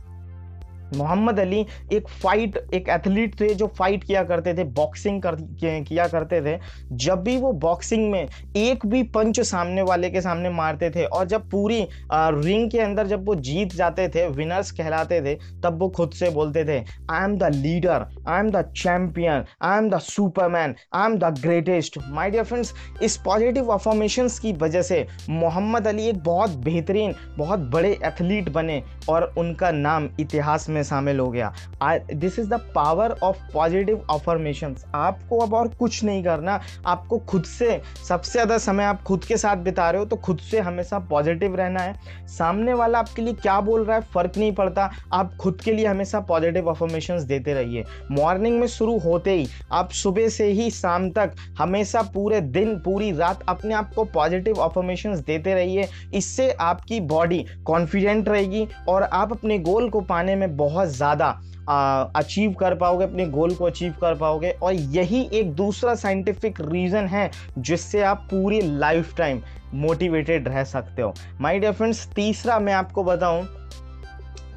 मोहम्मद 0.95 1.41
अली 1.41 1.65
एक 1.93 2.09
फाइट 2.23 2.57
एक 2.75 2.89
एथलीट 2.89 3.41
थे 3.41 3.49
जो 3.55 3.67
फाइट 3.79 4.05
किया 4.05 4.23
करते 4.25 4.55
थे 4.55 4.65
बॉक्सिंग 4.65 5.21
कर 5.23 5.37
किया 5.83 6.07
करते 6.09 6.41
थे। 6.43 6.59
जब 6.93 7.23
भी 7.23 7.37
वो 7.37 7.53
बॉक्सिंग 7.53 8.11
में 8.11 8.27
एक 8.57 8.87
भी 8.87 9.03
पंच 9.15 9.41
सामने 9.41 9.83
वाले 9.83 10.11
के 10.11 10.21
सामने 10.21 10.51
मारते 10.51 10.91
थे 10.91 11.05
और 11.07 11.27
जब 11.27 11.49
पूरी 11.51 11.81
रिंग 12.13 12.71
के 12.71 12.81
अंदर 12.81 13.07
जब 13.07 13.27
वो 13.27 13.35
जीत 13.35 13.75
जाते 13.75 14.09
थे 14.09 14.27
विनर्स 14.29 14.71
कहलाते 14.71 15.21
थे, 15.23 15.35
तब 15.63 15.79
वो 15.81 15.89
खुद 15.89 16.11
से 16.11 16.31
बोलते 16.31 16.65
थे 16.65 16.79
I 17.11 17.25
am 17.25 17.37
the 17.39 17.51
leader 17.55 18.07
I 18.29 18.41
am 18.41 18.51
the 18.51 18.63
champion 18.77 19.45
I 19.63 19.79
am 19.79 19.91
the 19.91 19.99
superman 20.01 20.75
I 20.95 21.07
am 21.07 21.17
the 21.19 21.35
greatest 21.41 21.99
my 22.09 22.31
dear 22.31 22.45
friends 22.45 22.75
इस 23.03 23.17
पॉजिटिव 23.25 23.73
अफॉर्मेशन 23.73 24.29
की 24.43 24.53
वजह 24.53 24.83
से 24.83 25.07
मोहम्मद 25.31 25.87
अली 25.87 26.09
एक 26.09 26.19
बहुत 26.25 26.51
बेहतरीन, 26.65 27.15
बहुत 27.39 27.61
बड़े 27.73 27.91
एथलीट 28.05 28.49
बने 28.49 28.83
और 29.09 29.33
उनका 29.39 29.71
नाम 29.71 30.09
इतिहास 30.21 30.69
में 30.69 30.76
में 30.77 30.83
शामिल 30.85 31.19
हो 31.19 31.29
गया। 31.31 31.53
This 32.05 32.39
is 32.39 32.49
the 32.49 32.61
power 32.75 33.17
of 33.23 33.37
positive 33.53 34.05
affirmation 34.11 34.75
आपको 34.95 35.39
अब 35.39 35.55
और 35.55 35.69
कुछ 35.71 36.03
नहीं 36.05 36.23
करना। 36.25 36.61
आपको 36.87 37.19
खुद 37.21 37.45
से, 37.47 37.81
सबसे 38.09 38.33
ज़्यादा 38.33 38.59
समय 38.61 38.85
आप 38.85 39.03
खुद 39.03 39.25
के 39.25 39.37
साथ 39.37 39.57
बिता 39.59 39.91
रहे 39.91 40.01
हो 40.01 40.07
तो 40.07 40.17
खुद 40.19 40.39
से 40.41 40.61
हमेशा 40.61 40.99
पॉजिटिव 41.09 41.57
रहना 41.57 41.81
है। 41.81 42.27
सामने 42.29 42.75
वाला 42.75 42.99
आपके 42.99 43.23
लिए 43.23 43.35
क्या 43.35 43.61
बोल 43.61 43.85
रहा 43.85 43.97
है, 43.97 44.03
फ़र्क 44.05 44.37
नहीं 44.39 44.53
पड़ता। 44.55 44.91
आप 45.13 45.37
खुद 45.37 45.61
के 45.61 45.73
लिए 45.73 45.87
हमेशा 45.87 46.21
पॉजिटिव 46.23 46.71
अफर्मेशन 46.71 47.25
देते 47.27 47.55
रहिए। 47.55 47.85
मॉर्निंग 48.11 48.59
में 48.61 48.67
शुरू 48.69 48.99
होते 48.99 49.31
ही, 49.33 49.47
आप 49.73 49.91
सुबह 49.93 50.29
से 50.29 50.47
ही 50.47 50.71
शाम 50.73 51.11
तक 51.11 51.35
हमेशा 51.59 52.03
पूरे 52.15 52.41
दिन, 52.41 52.75
पूरी 52.81 53.11
रात 53.13 53.45
अपने 53.49 53.75
आप 53.75 53.93
को 53.95 54.05
पॉजिटिव 54.07 54.57
अफर्मेशन 54.61 55.15
देते 55.17 55.55
रहिए। 55.55 55.89
इससे 56.15 56.51
आपकी 56.53 57.01
बॉडी 57.03 57.45
कॉन्फिडेंट 57.67 58.29
रहेगी 58.29 58.67
और 58.89 59.03
आप 59.03 59.33
अपने 59.33 59.59
गोल 59.61 59.89
को 59.91 60.01
पाने 60.03 60.35
में 60.37 60.57
बहुत 60.67 60.89
ज़्यादा 60.91 61.29
अचीव 62.17 62.53
कर 62.61 62.75
पाओगे, 62.75 63.05
अपने 63.05 63.25
गोल 63.27 63.55
को 63.55 63.65
अचीव 63.65 63.95
कर 64.01 64.15
पाओगे 64.15 64.51
और 64.63 64.73
यही 64.73 65.29
एक 65.33 65.53
दूसरा 65.55 65.95
साइंटिफिक 65.97 66.61
रीज़न 66.63 67.07
है 67.07 67.31
जिससे 67.59 68.03
आप 68.05 68.27
पूरी 68.31 68.61
लाइफ 68.79 69.15
टाइम 69.17 69.41
मोटिवेटेड 69.75 70.49
रह 70.49 70.65
सकते 70.65 71.03
हो। 71.03 71.13
माय 71.41 71.59
डियर 71.59 71.73
फ्रेंड्स 71.73 72.07
तीसरा 72.17 72.59
मैं 72.59 72.73
आपको 72.73 73.05
बताऊँ 73.05 73.47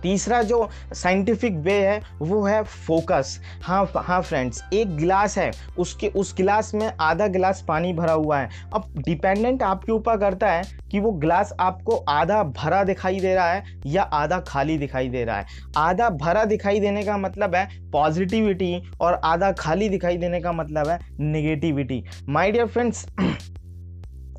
तीसरा 0.04 0.42
जो 0.44 0.70
साइंटिफिक 0.94 1.58
वे 1.58 1.74
है, 1.74 2.02
वो 2.22 2.44
है 2.44 2.62
फोकस 2.64 3.40
हाँ 3.64 3.86
हाँ 3.96 4.22
फ्रेंड्स 4.22 4.64
एक 4.74 4.96
गिलास 4.98 5.38
है, 5.38 5.52
उसके, 5.78 6.08
उस 6.08 6.34
गिलास 6.38 6.74
में 6.74 6.92
आधा 7.02 7.28
गिलास 7.28 7.64
पानी 7.68 7.94
भरा 7.94 8.14
हुआ 8.14 8.40
है। 8.40 8.50
अब 8.74 8.94
डिपेंडेंट 8.98 9.64
आपके 9.64 9.92
ऊपर 9.92 10.18
करता 10.18 10.52
है 10.52 10.64
कि 10.92 11.00
वो 11.00 11.12
गिलास 11.12 11.54
आपको 11.60 11.96
आधा 12.10 12.42
भरा 12.44 12.84
दिखाई 12.84 13.20
दे 13.20 13.34
रहा 13.36 13.52
है 13.52 13.64
या 13.86 14.04
आधा 14.04 14.40
खाली 14.40 14.78
दिखाई 14.78 15.10
दे 15.10 15.24
रहा 15.26 15.38
है। 15.38 15.46
आधा 15.78 16.10
भरा 16.12 16.46
दिखाई 16.46 16.80
देने 16.80 17.04
का 17.04 17.18
मतलब 17.18 17.56
है 17.56 17.68
पॉजिटिविटी 17.92 18.82
और 19.02 19.20
आधा 19.24 19.52
खाली 19.52 19.90
दिखाई 19.90 20.18
देने 20.18 20.42
का 20.42 20.52
मतलब 20.52 20.88
है 20.88 21.00
निगेटिविटी 21.22 22.04
माय 22.30 22.52
डियर 22.52 22.68
फ्रेंड्स 22.68 23.06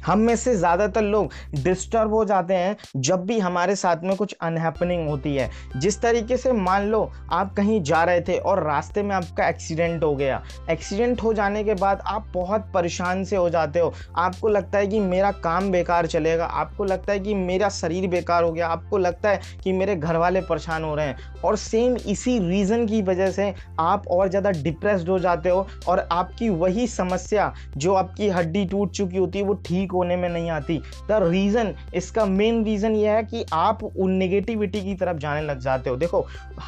हम 0.06 0.18
में 0.18 0.34
से 0.36 0.54
ज़्यादातर 0.56 1.02
लोग 1.02 1.32
डिस्टर्ब 1.54 2.14
हो 2.14 2.24
जाते 2.24 2.54
हैं 2.54 2.76
जब 2.98 3.24
भी 3.26 3.38
हमारे 3.40 3.76
साथ 3.76 4.04
में 4.04 4.14
कुछ 4.16 4.34
अनहैपनिंग 4.42 5.08
होती 5.08 5.34
है। 5.36 5.48
जिस 5.76 6.00
तरीके 6.02 6.36
से 6.36 6.52
मान 6.52 6.86
लो 6.86 7.10
आप 7.32 7.54
कहीं 7.56 7.82
जा 7.82 8.02
रहे 8.04 8.20
थे 8.20 8.38
और 8.40 8.62
रास्ते 8.64 9.02
में 9.02 9.14
आपका 9.16 9.48
एक्सीडेंट 9.48 10.04
हो 10.04 10.14
गया। 10.16 10.42
एक्सीडेंट 10.70 11.22
हो 11.22 11.32
जाने 11.34 11.64
के 11.64 11.74
बाद 11.74 12.02
आप 12.06 12.26
बहुत 12.34 12.70
परेशान 12.74 13.24
से 13.24 13.36
हो 13.36 13.48
जाते 13.50 13.80
हो। 13.80 13.92
आपको 14.18 14.48
लगता 14.48 14.78
है 14.78 14.86
कि 14.86 15.00
मेरा 15.00 15.30
काम 15.32 15.70
बेकार 15.70 16.06
चलेगा, 16.06 16.44
आपको 16.44 16.84
लगता 16.84 17.12
है 17.12 17.20
कि 17.20 17.34
मेरा 17.34 17.68
शरीर 17.70 18.08
बेकार 18.08 18.44
हो 18.44 18.52
गया, 18.52 18.68
आपको 18.68 18.98
लगता 18.98 19.30
है 19.30 19.40
कि 19.64 19.72
मेरे 19.72 19.96
घर 19.96 20.16
वाले 20.16 20.40
परेशान 20.42 20.84
हो 20.84 20.94
रहे 20.94 21.06
हैं। 21.06 21.16
और 21.44 21.56
सेम 21.58 21.96
इसी 21.98 22.38
रीज़न 22.40 22.86
की 22.86 23.02
वजह 23.02 23.30
से 23.30 23.52
आप 23.80 24.08
और 24.10 24.28
ज़्यादा 24.28 24.50
डिप्रेस्ड 24.52 25.08
हो 25.08 25.18
जाते 25.18 25.48
हो 25.48 25.66
और 25.88 26.06
आपकी 26.12 26.48
वही 26.50 26.86
समस्या 26.88 27.52
जो 27.76 27.94
आपकी 27.94 28.28
हड्डी 28.30 28.64
टूट 28.66 28.90
चुकी 28.90 29.16
होती 29.16 29.38
है, 29.38 29.44
वो 29.44 29.54
ठीक 29.66 29.89
ठीक 29.90 29.92
होने 29.92 30.16
में 30.16 30.28
नहीं 30.28 30.50
आती। 30.50 30.78
द 31.08 31.18
रीज़न 31.22 31.74
इसका 31.94 32.24
मेन 32.26 32.64
रीज़न 32.64 32.94
यह 32.96 33.12
है 33.12 33.22
कि 33.22 33.44
आप 33.52 33.84
उन 33.84 34.12
नेगेटिविटी 34.12 34.80
की 34.80 34.94
तरफ़ 34.94 35.18
जाने 35.18 35.42
लग 35.42 35.58
जाते 35.58 35.90
हो। 35.90 35.96
देखो, 35.96 36.26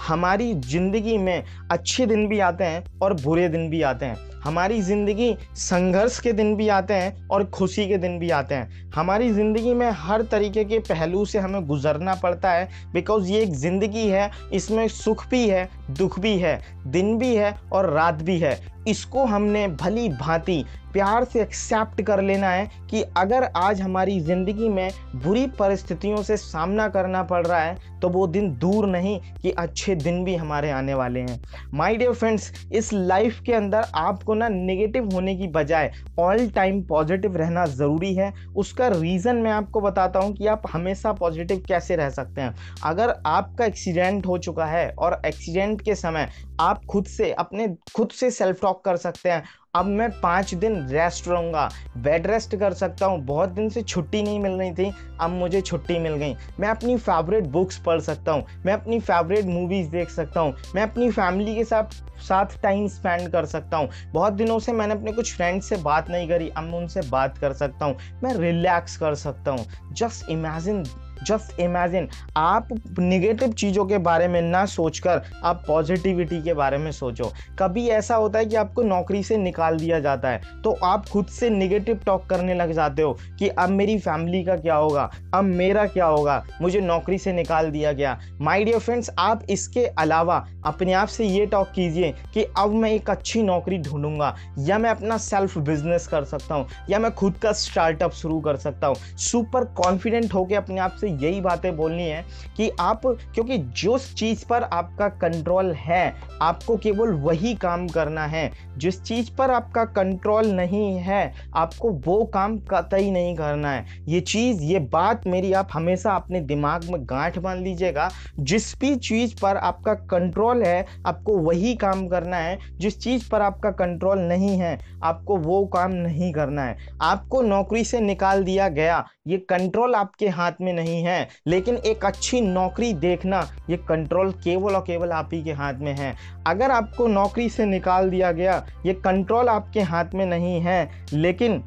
हमारी 0.09 0.53
ज़िंदगी 0.55 1.17
में 1.19 1.43
अच्छे 1.71 2.07
दिन 2.07 2.27
भी 2.29 2.39
आते 2.41 2.65
हैं 2.65 2.85
और 3.03 3.15
बुरे 3.15 3.49
दिन 3.49 3.69
भी 3.71 3.83
आते 3.85 4.07
हैं। 4.07 4.32
हमारी 4.45 4.81
ज़िंदगी 4.83 5.35
संघर्ष 5.57 6.19
के 6.21 6.33
दिन 6.33 6.55
भी 6.57 6.69
आते 6.71 6.95
हैं 6.95 7.29
और 7.29 7.45
खुशी 7.47 7.87
के 7.89 7.99
दिन 7.99 8.19
भी 8.19 8.31
आते 8.31 8.55
हैं। 8.55 8.91
हमारी 8.95 9.31
ज़िंदगी 9.33 9.75
में 9.75 9.91
हर 9.91 10.23
तरीके 10.23 10.65
के 10.65 10.79
पहलू 10.81 11.25
से 11.25 11.39
हमें 11.39 11.67
गुजरना 11.67 12.15
पड़ता 12.15 12.51
है 12.51 12.69
बिकॉज़ 12.93 13.31
ये 13.31 13.43
एक 13.43 13.53
ज़िंदगी 13.55 14.07
है, 14.09 14.31
इसमें 14.53 14.87
सुख 14.89 15.27
भी 15.31 15.49
है, 15.49 15.69
दुख 15.91 16.19
भी 16.21 16.37
है, 16.39 16.61
दिन 16.87 17.17
भी 17.19 17.35
है 17.37 17.57
और 17.73 17.91
रात 17.91 18.23
भी 18.23 18.39
है। 18.39 18.61
इसको 18.89 19.25
हमने 19.25 19.67
भली 19.71 20.09
भांति, 20.11 20.65
प्यार 20.93 21.25
से 21.25 21.41
एक्सेप्ट 21.43 22.01
कर 22.03 22.23
लेना 22.23 22.49
है 22.49 22.67
कि 22.91 23.03
अगर 23.17 23.45
आज 23.57 23.81
हमारी 23.81 24.19
ज़िंदगी 24.21 24.69
में 24.69 24.91
बुरी 25.17 25.47
परिस्थितियों 25.59 26.23
से 26.23 26.37
सामना 26.37 26.89
करना 26.89 27.23
पड़ 27.23 27.47
रहा 27.47 27.61
है 27.61 28.01
तो 28.01 28.09
वो 28.09 28.27
दिन 28.27 28.51
दूर 28.59 28.87
नहीं 28.87 29.19
कि 29.43 29.51
अच्छे 29.53 29.95
दिन 29.95 30.23
भी 30.25 30.35
हमारे 30.37 30.71
आने 30.71 30.95
वाले 30.95 31.21
हैं। 31.21 31.41
माय 31.75 31.97
डियर 31.97 32.13
फ्रेंड्स 32.13 32.53
इस 32.73 32.93
लाइफ 32.93 33.41
के 33.47 33.53
अंदर 33.53 33.87
आपको 33.95 34.32
ना 34.35 34.49
नेगेटिव 34.49 35.09
होने 35.13 35.35
की 35.37 35.49
बजाय 35.49 35.91
ऑल 36.19 36.49
टाइम 36.51 36.83
पॉजिटिव 36.83 37.37
रहना 37.37 37.67
ज़रूरी 37.67 38.15
है। 38.15 38.33
उसका 38.57 38.89
रीज़न 38.89 39.37
मैं 39.37 39.51
आपको 39.51 39.81
बताता 39.81 40.21
हूँ 40.21 40.33
कि 40.35 40.47
आप 40.47 40.63
हमेशा 40.73 41.13
पॉजिटिव 41.13 41.63
कैसे 41.69 41.97
रह 41.97 42.11
सकते 42.11 42.41
हैं। 42.41 42.55
अगर 42.85 43.15
आपका 43.27 43.65
एक्सीडेंट 43.65 44.27
हो 44.27 44.39
चुका 44.39 44.67
है 44.67 44.89
और 44.99 45.21
एक्सीडेंट 45.27 45.81
के 45.81 45.95
समय 45.95 46.29
आप 46.61 46.81
खुद 46.89 47.05
से 47.07 47.33
अपने, 47.33 47.69
खुद 47.97 48.11
से 48.11 48.31
सेल्फ 48.31 48.61
टॉक 48.63 48.85
कर 48.85 48.97
सकते 48.97 49.31
हैं 49.31 49.43
अब 49.75 49.87
मैं 49.87 50.11
पाँच 50.21 50.53
दिन 50.55 50.75
रेस्ट 50.89 51.29
रहूँगा। 51.29 51.69
बेड 51.97 52.27
रेस्ट 52.27 52.57
कर 52.57 52.73
सकता 52.73 53.07
हूँ। 53.07 53.21
बहुत 53.21 53.51
दिन 53.51 53.69
से 53.69 53.83
छुट्टी 53.83 54.23
नहीं 54.23 54.41
मिल 54.41 54.53
रही 54.53 54.73
थी। 54.73 54.91
अब 55.21 55.31
मुझे 55.31 55.61
छुट्टी 55.61 55.99
मिल 55.99 56.15
गई। 56.15 56.35
मैं 56.61 56.69
अपनी 56.69 56.97
फेवरेट 56.97 57.45
बुक्स 57.45 57.79
पढ़ 57.79 58.01
सकता 58.01 58.33
हूँ। 58.33 58.45
मैं 58.67 58.73
अपनी 58.73 58.99
फेवरेट 59.01 59.45
मूवीज़ 59.45 59.89
देख 59.91 60.11
सकता 60.11 60.41
हूँ। 60.41 60.55
मैं 60.75 60.83
अपनी 60.83 61.11
फैमिली 61.11 61.55
के 61.55 61.65
साथ 61.65 61.95
साथ 62.23 62.61
टाइम 62.63 62.87
स्पेंड 62.89 63.29
कर 63.29 63.45
सकता 63.45 63.77
हूँ। 63.77 63.89
बहुत 64.13 64.33
दिनों 64.33 64.59
से 64.59 64.73
मैंने 64.73 64.95
अपने 64.95 65.13
कुछ 65.13 65.35
फ्रेंड्स 65.37 65.69
से 65.69 65.77
बात 65.77 66.11
नहीं 66.11 66.29
करी। 66.29 66.49
अब 66.49 66.65
मैं 66.65 66.79
उनसे 66.79 67.01
बात 67.03 67.39
कर 67.39 67.53
सकता 67.53 67.85
हूँ। 67.85 67.97
मैं 68.23 68.35
रिलैक्स 68.35 68.97
कर 68.97 69.15
सकता 69.15 69.51
हूँ। 69.51 69.67
जस्ट 69.93 70.31
इमेजिन 70.31 70.85
जस्ट 71.23 71.61
इमेजिन, 71.61 72.09
आप 72.37 72.69
निगेटिव 72.99 73.53
चीज़ों 73.55 73.85
के 73.87 73.99
बारे 74.01 74.29
में 74.29 74.41
ना 74.43 74.65
सोचकर 74.67 75.23
आप 75.45 75.63
पॉजिटिविटी 75.67 76.41
के 76.43 76.55
बारे 76.55 76.79
में 76.79 76.91
सोचो। 76.93 77.33
कभी 77.59 77.87
ऐसा 77.91 78.17
होता 78.17 78.39
है 78.39 78.47
कि 78.47 78.57
आपको 78.57 78.83
नौकरी 78.85 79.23
से 79.23 79.37
निकाल 79.39 79.77
दिया 79.77 80.01
जाता 80.01 80.29
है 80.29 80.41
तो 80.63 80.73
आप 80.85 81.09
खुद 81.09 81.27
से 81.29 81.51
निगेटिव 81.51 82.01
टॉक 82.07 82.27
करने 82.27 82.55
लग 82.55 82.73
जाते 82.73 83.03
हो 83.03 83.13
कि 83.39 83.49
अब 83.49 83.71
मेरी 83.71 83.99
फैमिली 84.01 84.43
का 84.45 84.57
क्या 84.57 84.75
होगा, 84.77 85.11
अब 85.35 85.45
मेरा 85.45 85.87
क्या 85.87 86.07
होगा, 86.07 86.43
मुझे 86.63 86.81
नौकरी 86.81 87.19
से 87.19 87.33
निकाल 87.33 87.71
दिया 87.71 87.93
गया। 87.93 88.19
माय 88.41 88.65
डियर 88.65 88.79
फ्रेंड्स 88.79 89.11
आप 89.19 89.43
इसके 89.51 89.85
अलावा 89.87 90.37
अपने 90.67 90.93
आप 90.93 91.09
से 91.09 91.27
ये 91.27 91.47
टॉक 91.47 91.71
कीजिए 91.75 92.13
कि 92.35 92.45
अब 92.59 92.73
मैं 92.73 92.91
एक 92.91 93.11
अच्छी 93.11 93.43
नौकरी 93.43 93.79
ढूंढूँगा, 93.81 94.35
या 94.59 94.79
मैं 94.79 94.91
अपना 94.91 95.17
सेल्फ 95.19 95.57
बिज़नेस 95.61 96.07
कर 96.07 96.25
सकता 96.25 96.55
हूँ, 96.55 96.67
या 96.91 96.99
मैं 96.99 97.11
खुद 97.13 97.37
का 97.43 97.53
स्टार्टअप 97.55 98.13
शुरू 98.13 98.41
कर 98.41 98.57
सकता 98.59 98.87
हूँ। 98.87 98.97
सुपर 99.21 99.65
कॉन्फिडेंट 99.75 100.35
होकर 100.35 100.57
अपने 100.57 100.81
आप 100.81 100.97
से 100.97 101.11
यही 101.19 101.41
बातें 101.41 101.77
बोलनी 101.77 102.03
है 102.03 102.25
कि 102.57 102.71
आप, 102.81 103.01
क्योंकि 103.07 103.59
जिस 103.59 104.15
चीज़ 104.15 104.47
पर 104.47 104.63
आपका 104.63 105.09
कंट्रोल 105.09 105.73
है, 105.73 106.15
आपको 106.43 106.77
केवल 106.77 107.09
वही 107.13 107.55
काम 107.55 107.89
करना 107.89 108.27
है। 108.27 108.53
जिस 108.79 109.03
चीज़ 109.03 109.37
पर 109.37 109.51
आपका 109.51 109.85
कंट्रोल 109.85 110.47
नहीं 110.47 110.97
है, 110.97 111.33
आपको 111.57 111.91
वो 111.91 112.25
काम 112.25 112.59
कतई 112.59 113.11
नहीं 113.11 113.37
करना 113.37 113.71
है। 113.71 113.87
ये 114.09 114.21
चीज़, 114.21 114.63
ये 114.63 114.79
बात 114.79 115.27
मेरी 115.27 115.53
आप 115.53 115.69
हमेशा 115.73 116.13
अपने 116.13 116.41
दिमाग 116.41 116.85
में 116.85 117.05
गांठ 117.05 117.39
बाँध 117.39 117.63
लीजिएगा। 117.63 118.11
जिस 118.39 118.79
भी 118.81 118.97
चीज़ 118.97 119.41
पर 119.43 119.57
आपका 119.57 119.95
कंट्रोल 119.95 120.63
है, 120.63 120.87
आपको 121.07 121.39
वही 121.39 121.75
काम 121.75 122.09
करना 122.09 122.37
है। 122.37 122.59
जिस 122.79 123.01
चीज़ 123.01 123.31
पर 123.31 123.43
आपका 123.43 123.71
कंट्रोल 123.71 124.19
नहीं 124.19 124.59
है, 124.59 124.79
आपको 125.05 125.37
वो 125.37 125.67
काम 125.67 125.93
नहीं 125.93 126.33
करना 126.33 126.63
है। 126.63 126.77
आपको 127.03 127.43
नौकरी 127.43 127.85
से 127.85 128.01
निकाल 128.01 128.45
दिया 128.45 128.69
गया। 128.69 129.07
ये 129.27 129.37
कंट्रोल 129.39 129.95
आपके 129.95 130.29
हाथ 130.29 130.53
में 130.61 130.73
नहीं 130.73 131.02
है, 131.03 131.29
लेकिन 131.47 131.77
एक 131.77 132.05
अच्छी 132.05 132.41
नौकरी 132.41 132.93
देखना 132.95 133.41
ये 133.71 133.77
कंट्रोल 133.89 134.33
केवल 134.45 134.75
और 134.75 134.81
केवल 134.81 135.13
आप 135.13 135.31
ही 135.33 135.43
के 135.43 135.53
हाथ 135.53 135.75
में 135.75 135.93
है। 135.93 136.15
अगर 136.47 136.71
आपको 136.71 137.07
नौकरी 137.07 137.49
से 137.49 137.67
निकाल 137.67 138.11
दिया 138.11 138.33
गया, 138.33 138.65
ये 138.87 138.95
कंट्रोल 138.95 139.49
आपके 139.49 139.81
हाथ 139.83 140.15
में 140.15 140.27
नहीं 140.27 140.61
है, 140.61 140.91
लेकिन 141.13 141.63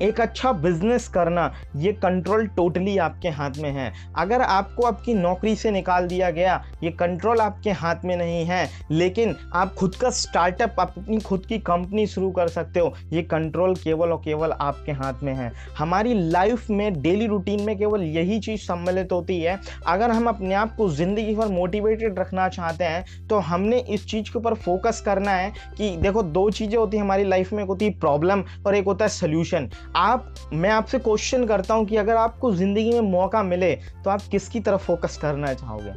एक 0.00 0.20
अच्छा 0.20 0.52
बिज़नेस 0.54 1.08
करना, 1.08 1.52
ये 1.76 1.92
कंट्रोल 1.94 2.46
टोटली 2.48 2.96
आपके 2.98 3.28
हाथ 3.30 3.58
में 3.58 3.70
है। 3.70 3.92
अगर 4.16 4.42
आपको 4.42 4.86
आपकी 4.86 5.14
नौकरी 5.14 5.54
से 5.56 5.70
निकाल 5.70 6.06
दिया 6.08 6.30
गया, 6.30 6.62
ये 6.82 6.90
कंट्रोल 6.92 7.40
आपके 7.40 7.70
हाथ 7.72 8.04
में 8.04 8.16
नहीं 8.16 8.44
है, 8.46 8.68
लेकिन 8.90 9.34
आप 9.54 9.74
खुद 9.74 9.94
का 9.94 10.10
स्टार्टअप 10.12 10.76
अपनी 10.80 11.18
खुद 11.20 11.46
की 11.46 11.58
कंपनी 11.60 12.06
शुरू 12.06 12.30
कर 12.30 12.48
सकते 12.48 12.80
हो, 12.80 12.94
ये 13.12 13.22
कंट्रोल 13.24 13.74
केवल 13.76 14.12
और 14.12 14.20
केवल 14.24 14.52
आपके 14.52 14.92
हाथ 14.94 15.22
में 15.22 15.32
है। 15.34 15.52
हमारी 15.78 16.14
लाइफ 16.22 16.70
में 16.70 17.00
डेली 17.02 17.26
रूटीन 17.26 17.62
में 17.62 17.76
केवल 17.78 18.02
यही 18.04 18.38
चीज़ 18.40 18.60
सम्मिलित 18.62 19.12
होती 19.12 19.40
है, 19.40 19.58
अगर 19.86 20.10
हम 20.10 20.28
अपने 20.28 20.54
आप 20.54 20.74
को 20.76 20.88
ज़िंदगी 20.90 21.34
भर 21.34 21.48
मोटिवेटेड 21.50 22.18
रखना 22.18 22.48
चाहते 22.50 22.84
हैं 22.84 23.26
तो 23.28 23.38
हमने 23.40 23.78
इस 23.80 24.06
चीज़ 24.06 24.30
के 24.30 24.38
ऊपर 24.38 24.54
फोकस 24.56 25.00
करना 25.00 25.30
है 25.30 25.52
कि 25.76 25.90
देखो, 25.98 26.22
दो 26.22 26.48
चीज़ें 26.50 26.76
होती 26.78 26.96
हैं 26.96 27.04
हमारी 27.04 27.24
लाइफ 27.24 27.52
में, 27.52 27.62
एक 27.62 27.68
होती 27.68 27.84
है 27.84 27.98
प्रॉब्लम 28.00 28.44
और 28.66 28.74
एक 28.76 28.84
होता 28.84 29.04
है 29.04 29.08
सोल्यूशन 29.10 29.68
आप, 29.96 30.34
मैं 30.52 30.70
आपसे 30.70 30.98
क्वेश्चन 30.98 31.46
करता 31.46 31.74
हूँ 31.74 31.86
कि 31.86 31.96
अगर 31.96 32.16
आपको 32.16 32.52
ज़िंदगी 32.54 32.92
में 32.92 33.10
मौका 33.10 33.42
मिले 33.42 33.74
तो 33.76 34.10
आप 34.10 34.22
किसकी 34.30 34.60
तरफ़ 34.60 34.82
फोकस 34.82 35.16
करना 35.16 35.54
चाहोगे? 35.54 35.92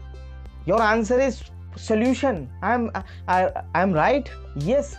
Your 0.69 0.81
answer 0.81 1.21
is 1.21 1.41
solution 1.77 2.47
I 2.63 2.73
am 2.73 2.89
I 3.29 3.81
am 3.81 3.95
right 3.95 4.29
yes 4.57 4.97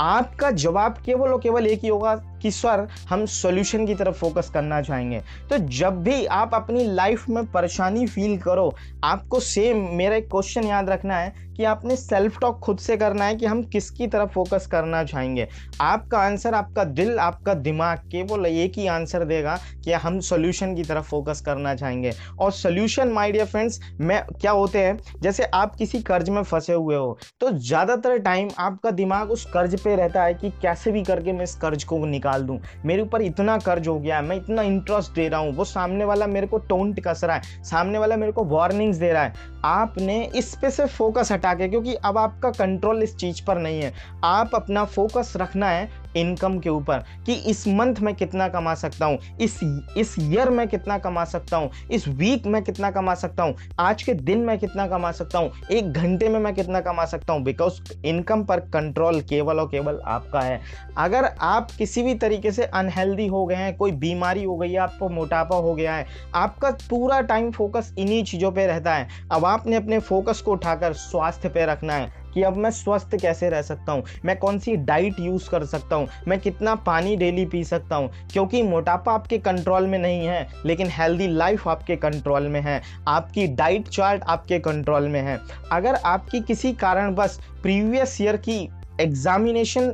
आपका 0.00 0.50
जवाब 0.50 0.98
केवल 1.06 1.28
और 1.28 1.40
केवल 1.40 1.66
एक 1.66 1.80
ही 1.80 1.88
होगा 1.88 2.14
कि 2.44 2.50
सर 2.50 2.86
हम 3.08 3.24
सॉल्यूशन 3.26 3.86
की 3.86 3.94
तरफ़ 3.94 4.16
फोकस 4.16 4.50
करना 4.54 4.80
चाहेंगे। 4.82 5.20
तो 5.50 5.58
जब 5.70 6.02
भी 6.02 6.24
आप 6.26 6.54
अपनी 6.54 6.84
लाइफ 6.86 7.28
में 7.28 7.44
परेशानी 7.46 8.06
फील 8.06 8.36
करो, 8.38 8.74
आपको 9.04 9.40
सेम 9.42 9.86
मेरा 9.92 10.16
एक 10.16 10.28
क्वेश्चन 10.30 10.66
याद 10.66 10.90
रखना 10.90 11.16
है 11.16 11.32
कि 11.56 11.64
आपने 11.64 11.96
सेल्फ 11.96 12.38
टॉक 12.40 12.58
खुद 12.58 12.78
से 12.78 12.96
करना 12.96 13.24
है 13.24 13.34
कि 13.36 13.46
हम 13.46 13.62
किसकी 13.64 14.06
तरफ़ 14.06 14.30
फोकस 14.30 14.66
करना 14.66 15.02
चाहेंगे। 15.04 15.46
आपका 15.80 16.18
आंसर 16.18 16.54
आपका 16.54 16.84
दिल, 16.84 17.18
आपका 17.18 17.54
दिमाग 17.56 17.98
केवल 18.10 18.46
एक 18.46 18.78
ही 18.78 18.86
आंसर 18.88 19.24
देगा 19.24 19.56
कि 19.84 19.92
हम 19.94 20.18
सोल्यूशन 20.22 20.74
की 20.74 20.82
तरफ़ 20.84 21.04
फोकस 21.04 21.40
करना 21.40 21.74
चाहेंगे। 21.74 22.12
और 22.38 22.50
सोल्यूशन 22.52 23.08
माय 23.08 23.32
डियर 23.32 23.46
फ्रेंड्स 23.46 23.80
में, 24.00 24.22
क्या 24.40 24.50
होते 24.52 24.78
हैं? 24.78 24.98
जैसे 25.22 25.44
आप 25.54 25.74
किसी 25.76 26.00
कर्ज 26.02 26.28
में 26.30 26.42
फंसे 26.44 26.72
हुए 26.72 26.96
हो 26.96 27.18
तो 27.40 27.50
ज़्यादातर 27.50 28.18
टाइम 28.20 28.48
आपका 28.58 28.90
दिमाग 28.92 29.30
उस 29.30 29.44
कर्ज 29.46 29.78
पे 29.80 29.94
रहता 29.96 30.22
है 30.24 30.34
कि 30.34 30.50
कैसे 30.62 30.92
भी 30.92 31.02
करके 31.04 31.32
मैं 31.32 31.44
इस 31.44 31.54
कर्ज 31.54 31.84
को 31.84 32.04
निकाल। 32.06 32.33
दूँ। 32.42 32.58
मेरे 32.84 33.02
ऊपर 33.02 33.22
इतना 33.22 33.56
कर्ज 33.58 33.88
हो 33.88 33.98
गया 33.98 34.16
है, 34.16 34.22
मैं 34.22 34.36
इतना 34.36 34.62
इंटरेस्ट 34.62 35.12
दे 35.12 35.28
रहा 35.28 35.40
हूँ। 35.40 35.52
वो 35.52 35.64
सामने 35.64 36.04
वाला 36.04 36.26
मेरे 36.26 36.46
को 36.46 36.58
टोंट 36.58 37.00
कस 37.00 37.20
रहा 37.24 37.36
है, 37.36 37.62
सामने 37.64 37.98
वाला 37.98 38.16
मेरे 38.16 38.32
को 38.32 38.44
वार्निंग्स 38.44 38.96
दे 38.96 39.12
रहा 39.12 39.22
है। 39.22 39.34
आपने 39.64 40.22
इस 40.36 40.54
पे 40.54 40.70
से 40.70 40.86
फोकस 40.86 41.32
हटा 41.32 41.54
के, 41.54 41.68
क्योंकि 41.68 41.94
अब 41.94 42.18
आपका 42.18 42.50
कंट्रोल 42.50 43.02
इस 43.02 43.16
चीज़ 43.16 43.44
पर 43.46 43.58
नहीं 43.58 43.80
है। 43.82 43.92
आप 44.24 44.54
अपना 44.54 44.84
फोकस 44.84 45.32
रखना 45.36 45.68
है 45.68 45.88
इनकम 46.16 46.58
के 46.58 46.70
ऊपर 46.70 47.04
कि 47.26 47.34
इस 47.50 47.66
मंथ 47.68 48.00
में 48.00 48.14
कितना 48.14 48.48
कमा 48.48 48.74
सकता 48.74 49.06
हूँ, 49.06 49.18
इस 49.40 49.58
इस 49.96 50.14
ईयर 50.20 50.50
में 50.50 50.66
कितना 50.68 50.98
कमा 50.98 51.24
सकता 51.24 51.56
हूँ, 51.56 51.70
इस 51.90 52.06
वीक 52.08 52.46
में 52.46 52.62
कितना 52.62 52.90
कमा 52.90 53.14
सकता 53.14 53.42
हूँ, 53.42 53.54
आज 53.80 54.02
के 54.02 54.14
दिन 54.14 54.38
में 54.38 54.58
कितना 54.58 54.86
कमा 54.86 55.10
सकता 55.12 55.38
हूँ, 55.38 55.50
एक 55.70 55.92
घंटे 55.92 56.28
में 56.28 56.38
मैं 56.40 56.54
कितना 56.54 56.80
कमा 56.80 57.04
सकता 57.04 57.32
हूँ 57.32 57.42
बिकॉज़ 57.42 57.80
इनकम 58.04 58.44
पर 58.44 58.60
कंट्रोल 58.72 59.20
केवल 59.22 59.60
और 59.60 59.68
केवल 59.68 60.00
आपका 60.06 60.40
है। 60.40 60.60
अगर 60.98 61.24
आप 61.40 61.70
किसी 61.70 62.02
भी 62.02 62.14
तरीके 62.14 62.52
से 62.52 62.64
अनहेल्दी 62.64 63.26
हो 63.26 63.44
गए 63.46 63.54
हैं, 63.54 63.76
कोई 63.76 63.92
बीमारी 63.94 64.44
हो 64.44 64.56
गई 64.56 64.72
है, 64.72 64.78
आपको 64.78 65.08
मोटापा 65.08 65.56
हो 65.56 65.74
गया 65.74 65.94
है, 65.94 66.06
आपका 66.34 66.70
पूरा 66.90 67.20
टाइम 67.22 67.50
फोकस 67.50 67.92
इन्हीं 67.98 68.22
चीज़ों 68.24 68.50
पर 68.52 68.66
रहता 68.66 68.94
है। 68.94 69.08
अब 69.32 69.44
आपने 69.44 69.76
अपने 69.76 69.98
फोकस 70.00 70.40
को 70.40 70.52
उठाकर 70.52 70.92
स्वास्थ्य 70.94 71.48
पे 71.48 71.66
रखना 71.66 71.94
है। 71.94 72.23
कि 72.34 72.42
अब 72.42 72.56
मैं 72.56 72.70
स्वस्थ 72.70 73.16
कैसे 73.16 73.50
रह 73.50 73.62
सकता 73.62 73.92
हूँ? 73.92 74.04
मैं 74.24 74.36
कौन 74.38 74.58
सी 74.58 74.76
डाइट 74.76 75.20
यूज़ 75.20 75.50
कर 75.50 75.64
सकता 75.64 75.96
हूँ? 75.96 76.08
मैं 76.28 76.40
कितना 76.40 76.74
पानी 76.74 77.16
डेली 77.16 77.46
पी 77.46 77.64
सकता 77.64 77.96
हूँ? 77.96 78.10
क्योंकि 78.32 78.62
मोटापा 78.62 79.12
आपके 79.12 79.38
कंट्रोल 79.38 79.86
में 79.86 79.98
नहीं 79.98 80.26
है, 80.26 80.48
लेकिन 80.66 80.88
हेल्दी 80.90 81.28
लाइफ 81.28 81.68
आपके 81.68 81.96
कंट्रोल 81.96 82.48
में 82.48 82.60
है। 82.60 82.82
आपकी 83.08 83.46
डाइट 83.46 83.88
चार्ट 83.88 84.22
आपके 84.22 84.58
कंट्रोल 84.58 85.08
में 85.08 85.22
है। 85.22 85.40
अगर 85.72 85.94
आपकी 85.94 86.40
किसी 86.40 86.72
कारणवश 86.72 87.40
प्रीवियस 87.62 88.20
ईयर 88.20 88.36
की 88.36 88.68
एग्जामिनेशन 89.00 89.92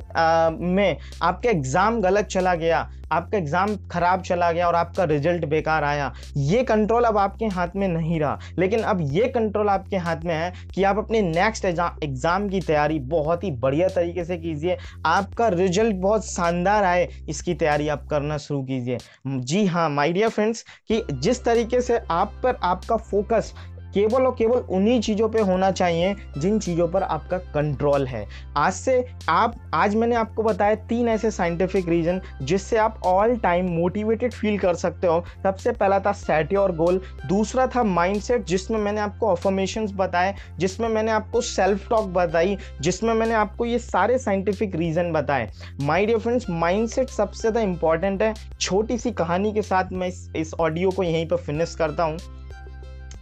में 0.60 0.96
आपका 1.22 1.50
एग्ज़ाम 1.50 2.00
गलत 2.00 2.26
चला 2.26 2.54
गया, 2.54 2.88
आपका 3.12 3.38
एग्ज़ाम 3.38 3.74
ख़राब 3.90 4.22
चला 4.22 4.50
गया 4.52 4.66
और 4.66 4.74
आपका 4.74 5.04
रिज़ल्ट 5.04 5.44
बेकार 5.44 5.84
आया, 5.84 6.12
ये 6.36 6.62
कंट्रोल 6.64 7.04
अब 7.04 7.18
आपके 7.18 7.46
हाथ 7.48 7.68
में 7.76 7.86
नहीं 7.88 8.20
रहा। 8.20 8.38
लेकिन 8.58 8.82
अब 8.82 9.00
ये 9.12 9.28
कंट्रोल 9.28 9.68
आपके 9.68 9.96
हाथ 9.98 10.24
में 10.24 10.34
है 10.34 10.52
कि 10.74 10.84
आप 10.84 10.98
अपने 10.98 11.22
नेक्स्ट 11.22 11.64
एग्ज़ाम 11.64 12.48
की 12.48 12.60
तैयारी 12.60 12.98
बहुत 13.08 13.44
ही 13.44 13.50
बढ़िया 13.52 13.88
तरीके 13.88 14.24
से 14.24 14.36
कीजिए, 14.38 14.76
आपका 15.06 15.48
रिज़ल्ट 15.48 15.96
बहुत 15.96 16.26
शानदार 16.26 16.84
आए, 16.84 17.08
इसकी 17.28 17.54
तैयारी 17.54 17.88
आप 17.88 18.06
करना 18.10 18.36
शुरू 18.38 18.62
कीजिए। 18.62 18.98
जी 19.26 19.64
हाँ 19.66 19.88
माय 19.90 20.12
डियर 20.12 20.28
फ्रेंड्स 20.28 20.64
कि 20.88 21.02
जिस 21.12 21.44
तरीके 21.44 21.80
से 21.80 22.00
आप 22.10 22.40
पर 22.42 22.56
आपका 22.62 22.96
फोकस 22.96 23.52
केवल 23.94 24.26
और 24.26 24.34
केवल 24.38 24.58
उन्हीं 24.70 25.00
चीज़ों 25.00 25.28
पे 25.28 25.40
होना 25.40 25.70
चाहिए 25.72 26.14
जिन 26.38 26.58
चीज़ों 26.58 26.88
पर 26.88 27.02
आपका 27.02 27.38
कंट्रोल 27.54 28.06
है। 28.06 28.26
आज 28.56 28.72
से 28.72 29.04
आप, 29.28 29.54
आज 29.74 29.94
मैंने 29.94 30.16
आपको 30.16 30.42
बताया 30.42 30.74
तीन 30.88 31.08
ऐसे 31.08 31.30
साइंटिफिक 31.30 31.88
रीजन 31.88 32.20
जिससे 32.42 32.76
आप 32.78 33.00
ऑल 33.06 33.36
टाइम 33.38 33.68
मोटिवेटेड 33.70 34.32
फील 34.32 34.58
कर 34.58 34.74
सकते 34.76 35.06
हो। 35.06 35.24
सबसे 35.42 35.72
पहला 35.72 35.98
था 36.00 36.12
सेट 36.14 36.52
योर 36.52 36.72
गोल 36.76 37.00
दूसरा 37.26 37.66
था 37.66 37.82
माइंडसेट 37.84 38.44
जिसमें 38.46 38.78
मैंने 38.78 39.00
आपको 39.00 39.28
ऑफर्मेशन 39.28 39.86
बताए, 39.96 40.34
जिसमें 40.58 40.88
मैंने 40.88 41.10
आपको 41.10 41.40
सेल्फ 41.40 41.88
टॉक 41.90 42.08
बताई, 42.10 42.56
जिसमें 42.80 43.12
मैंने 43.14 43.34
आपको 43.34 43.64
ये 43.64 43.78
सारे 43.78 44.18
साइंटिफिक 44.18 44.76
रीजन 44.76 45.12
बताए। 45.12 45.50
माई 45.80 46.06
डियर 46.06 46.18
फ्रेंड्स 46.18 46.50
माइंडसेट 46.50 47.08
सबसे 47.10 47.40
ज़्यादा 47.40 47.60
इंपॉर्टेंट 47.60 48.22
है। 48.22 48.34
छोटी 48.60 48.98
सी 48.98 49.10
कहानी 49.12 49.52
के 49.52 49.62
साथ 49.62 49.92
मैं 49.92 50.10
इस 50.36 50.54
ऑडियो 50.60 50.90
को 50.90 51.02
यहीं 51.02 51.26
पर 51.28 51.36
फिनिश 51.38 51.74
करता 51.74 52.04
हूँ। 52.04 52.18